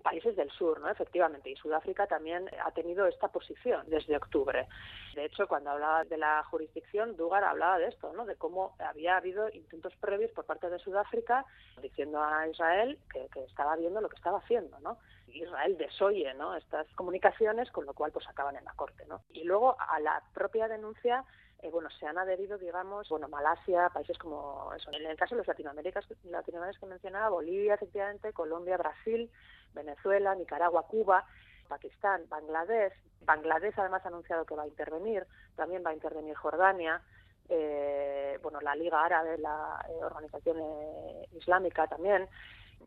[0.00, 0.88] países del sur, ¿no?
[0.88, 4.66] Efectivamente, y Sudáfrica también ha tenido esta posición desde octubre.
[5.14, 8.24] De hecho, cuando hablaba de la jurisdicción, Dugar hablaba de esto, ¿no?
[8.24, 11.44] De cómo había habido intentos previos por parte de Sudáfrica
[11.82, 14.98] diciendo a Israel que, estaba viendo lo que estaba haciendo, ¿no?
[15.28, 16.56] Israel desoye, ¿no?
[16.56, 19.22] Estas comunicaciones, con lo cual pues acaban en la corte, ¿no?
[19.32, 21.24] Y luego a la propia denuncia
[21.62, 24.90] eh, bueno, se han adherido, digamos, bueno, Malasia, países como eso.
[24.92, 29.30] En el caso de los latinoamericanos, latinoamericanos que mencionaba, Bolivia, efectivamente, Colombia, Brasil,
[29.74, 31.26] Venezuela, Nicaragua, Cuba,
[31.68, 32.92] Pakistán, Bangladesh.
[33.22, 37.02] Bangladesh además ha anunciado que va a intervenir, también va a intervenir Jordania,
[37.48, 42.28] eh, bueno, la Liga Árabe, la eh, organización eh, islámica también.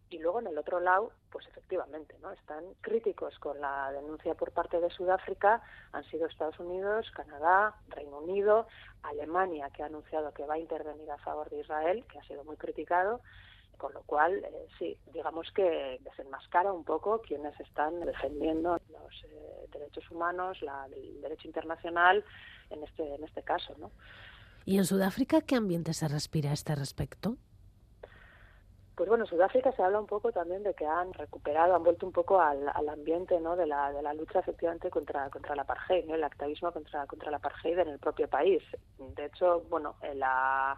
[0.09, 2.31] Y luego en el otro lado, pues efectivamente, ¿no?
[2.31, 8.19] Están críticos con la denuncia por parte de Sudáfrica, han sido Estados Unidos, Canadá, Reino
[8.19, 8.67] Unido,
[9.01, 12.43] Alemania, que ha anunciado que va a intervenir a favor de Israel, que ha sido
[12.43, 13.21] muy criticado,
[13.77, 19.67] con lo cual, eh, sí, digamos que desenmascara un poco quienes están defendiendo los eh,
[19.71, 22.23] derechos humanos, la, el derecho internacional
[22.69, 23.91] en este, en este caso, ¿no?
[24.65, 27.37] ¿Y en Sudáfrica qué ambiente se respira a este respecto?
[28.95, 32.05] Pues bueno, en Sudáfrica se habla un poco también de que han recuperado, han vuelto
[32.05, 33.55] un poco al, al ambiente ¿no?
[33.55, 36.13] de, la, de la lucha efectivamente contra, contra la apartheid, ¿no?
[36.13, 38.61] el activismo contra, contra la apartheid en el propio país.
[38.99, 40.77] De hecho, bueno, la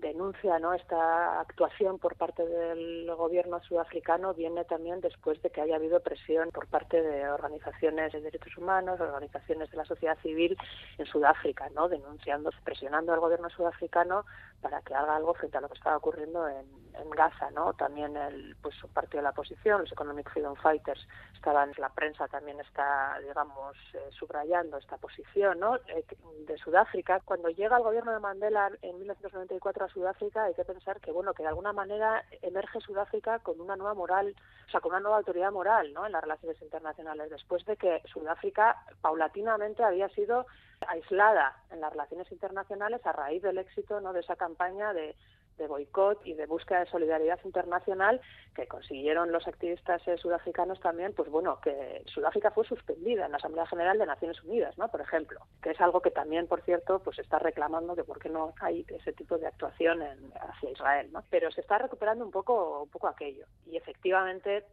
[0.00, 5.76] denuncia no esta actuación por parte del gobierno sudafricano viene también después de que haya
[5.76, 10.56] habido presión por parte de organizaciones de derechos humanos, organizaciones de la sociedad civil
[10.98, 14.24] en Sudáfrica, no denunciando, presionando al gobierno sudafricano
[14.64, 17.74] para que haga algo frente a lo que estaba ocurriendo en, Gaza, ¿no?
[17.74, 22.26] También el pues un partido de la oposición, los Economic Freedom Fighters, estaban la prensa
[22.28, 25.76] también está, digamos, eh, subrayando esta posición, ¿no?
[25.76, 26.04] Eh,
[26.46, 27.20] de Sudáfrica.
[27.24, 31.34] Cuando llega el gobierno de Mandela en 1994 a Sudáfrica, hay que pensar que bueno,
[31.34, 34.34] que de alguna manera emerge Sudáfrica con una nueva moral,
[34.66, 36.06] o sea, con una nueva autoridad moral, ¿no?
[36.06, 40.46] En las relaciones internacionales, después de que Sudáfrica paulatinamente había sido
[40.88, 44.12] aislada en las relaciones internacionales a raíz del éxito, ¿no?
[44.12, 45.14] De esa campaña de
[45.58, 48.20] de boicot y de búsqueda de solidaridad internacional
[48.54, 53.38] que consiguieron los activistas eh, sudafricanos también, pues bueno, que Sudáfrica fue suspendida en la
[53.38, 54.88] Asamblea General de Naciones Unidas, ¿no?
[54.88, 58.28] Por ejemplo, que es algo que también, por cierto, pues está reclamando de por qué
[58.28, 61.22] no hay ese tipo de actuación en, hacia Israel, ¿no?
[61.30, 64.64] Pero se está recuperando un poco, un poco aquello y efectivamente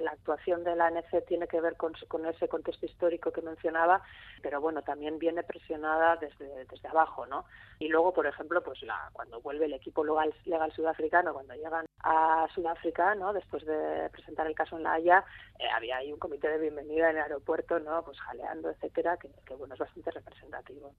[0.00, 4.02] la actuación de la ANC tiene que ver con, con, ese contexto histórico que mencionaba,
[4.42, 7.44] pero bueno, también viene presionada desde, desde abajo, ¿no?
[7.78, 11.86] Y luego, por ejemplo, pues la, cuando vuelve el equipo legal, legal sudafricano, cuando llegan
[12.00, 13.32] a Sudáfrica, ¿no?
[13.32, 15.24] Después de presentar el caso en La Haya,
[15.58, 18.02] eh, había ahí un comité de bienvenida en el aeropuerto, ¿no?
[18.02, 20.94] Pues jaleando, etcétera, que, que bueno, es bastante representativo.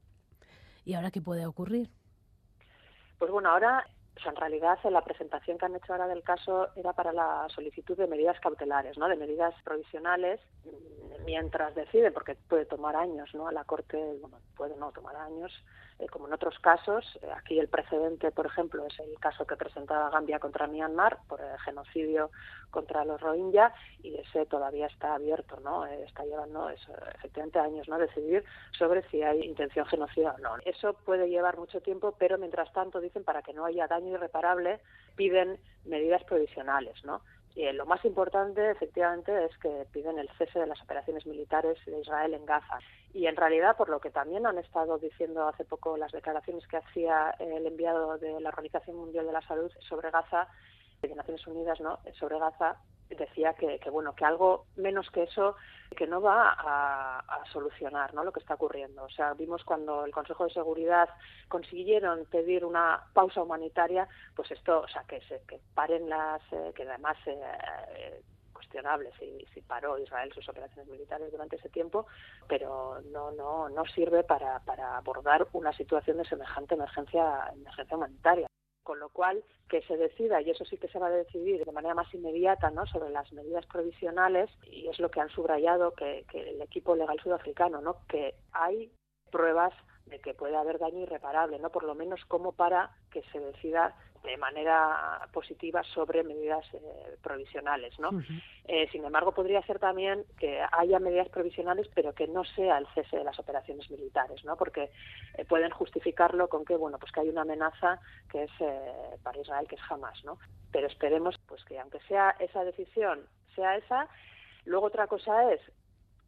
[0.86, 1.90] ¿Y ahora qué puede ocurrir?
[3.18, 3.86] Pues bueno, ahora
[4.20, 7.98] sea, en realidad la presentación que han hecho ahora del caso era para la solicitud
[7.98, 9.08] de medidas cautelares, ¿no?
[9.08, 13.48] De medidas provisionales mm, mientras decide, porque puede tomar años, ¿no?
[13.48, 15.52] A la Corte, bueno, puede no tomar años,
[16.00, 17.20] eh, como en otros casos.
[17.22, 21.42] Eh, aquí el precedente, por ejemplo, es el caso que presentaba Gambia contra Myanmar por
[21.42, 22.32] el genocidio
[22.72, 25.86] contra los Rohingya y ese todavía está abierto, ¿no?
[25.86, 27.98] Eh, está llevando efectivamente años, ¿no?
[28.00, 28.44] Decidir
[28.78, 30.56] sobre si hay intención genocida o no.
[30.66, 34.80] Eso puede llevar mucho tiempo, pero mientras tanto dicen para que no haya daño irreparable
[35.16, 37.22] piden medidas provisionales, ¿no?
[37.56, 42.00] Y lo más importante, efectivamente, es que piden el cese de las operaciones militares de
[42.00, 42.80] Israel en Gaza.
[43.14, 46.78] Y en realidad, por lo que también han estado diciendo hace poco las declaraciones que
[46.78, 50.48] hacía el enviado de la Organización Mundial de la Salud sobre Gaza,
[51.02, 52.00] de Naciones Unidas, ¿no?
[52.20, 52.78] Sobre Gaza,
[53.16, 55.56] decía que, que, bueno que algo menos que eso
[55.96, 58.24] que no va a, a, solucionar ¿no?
[58.24, 61.10] lo que está ocurriendo o sea vimos cuando el Consejo de Seguridad
[61.48, 66.72] consiguieron pedir una pausa humanitaria pues esto o sea que se que paren las eh,
[66.76, 68.22] que además eh,
[68.74, 72.08] cuestionable si, si paró Israel sus operaciones militares durante ese tiempo,
[72.48, 78.48] pero no no no sirve para, para abordar una situación de semejante emergencia emergencia humanitaria
[78.84, 81.72] con lo cual que se decida y eso sí que se va a decidir de
[81.72, 86.26] manera más inmediata no sobre las medidas provisionales y es lo que han subrayado que,
[86.30, 88.92] que el equipo legal sudafricano no que hay
[89.32, 89.74] pruebas
[90.06, 93.96] de que puede haber daño irreparable no por lo menos como para que se decida
[94.24, 96.80] de manera positiva sobre medidas eh,
[97.22, 98.10] provisionales, ¿no?
[98.10, 98.44] Uh -huh.
[98.66, 102.88] eh, sin embargo, podría ser también que haya medidas provisionales, pero que no sea el
[102.96, 104.56] cese de las operaciones militares, ¿no?
[104.56, 104.90] Porque
[105.38, 108.00] eh, pueden justificarlo con que, bueno, pues que hay una amenaza
[108.32, 110.38] que es eh, para Israel, que es jamás, ¿no?
[110.72, 114.08] Pero esperemos, pues que aunque sea esa decisión, sea esa,
[114.66, 115.62] luego otra cosa es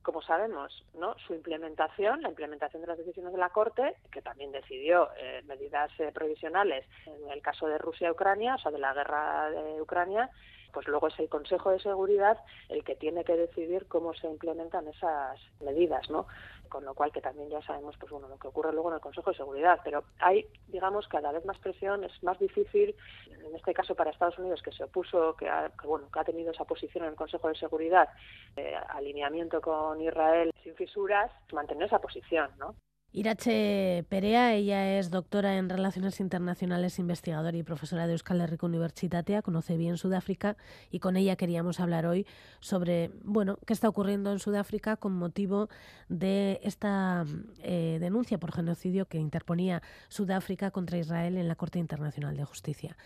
[0.05, 1.15] como sabemos, ¿no?
[1.25, 5.89] su implementación, la implementación de las decisiones de la Corte, que también decidió eh, medidas
[5.99, 10.29] eh, provisionales en el caso de Rusia-Ucrania, o sea, de la guerra de Ucrania,
[10.75, 14.85] pues luego es el Consejo de Seguridad el que tiene que decidir cómo se implementan
[14.89, 16.27] esas medidas, ¿no?
[16.67, 19.01] Con lo cual que también ya sabemos, pues bueno, lo que ocurre luego en el
[19.01, 19.79] Consejo de Seguridad.
[19.85, 22.93] Pero hay, digamos, cada vez más presión, es más difícil,
[23.31, 26.51] en este caso para Estados Unidos, que se opuso, que, ha, bueno, que ha tenido
[26.51, 28.09] esa posición en el Consejo de Seguridad,
[28.57, 32.75] eh, alineamiento con Israel sin fisuras, mantener esa posición, ¿no?
[33.15, 39.41] Irache Perea, ella es doctora en Relaciones Internacionales, investigadora y profesora de Euskal Herriko Universitatea,
[39.41, 40.57] conoce bien Sudáfrica
[40.91, 42.27] y con ella queríamos hablar hoy
[42.59, 45.69] sobre, bueno, qué está ocurriendo en Sudáfrica con motivo
[46.09, 47.23] de esta
[47.63, 52.97] eh, denuncia por genocidio que interponía Sudáfrica contra Israel en la Corte Internacional de Justicia.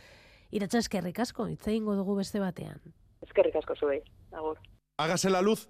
[0.49, 2.81] Irache, es que ricasco, itze ingo dugu beste batean.
[3.21, 4.01] Es que ricasco zuei,
[4.31, 4.57] agur.
[4.97, 5.69] Hágase la luz.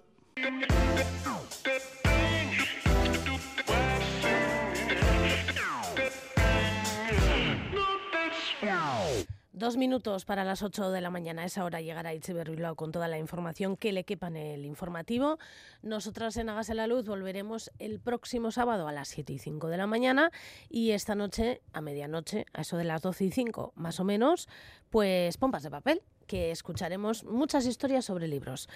[9.60, 11.42] Dos minutos para las 8 de la mañana.
[11.42, 15.38] A esa hora llegará Itziberrilao con toda la información que le quepa en el informativo.
[15.82, 19.76] Nosotras en Hágase la Luz volveremos el próximo sábado a las 7 y 5 de
[19.76, 20.32] la mañana
[20.70, 24.48] y esta noche, a medianoche, a eso de las 12 y 5 más o menos,
[24.88, 28.66] pues pompas de papel, que escucharemos muchas historias sobre libros.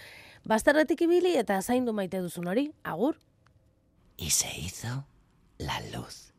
[0.44, 3.16] Bastarretik ibili eta zaindu maite duzun hori, agur.
[4.18, 5.06] Y se hizo
[5.56, 6.33] la luz.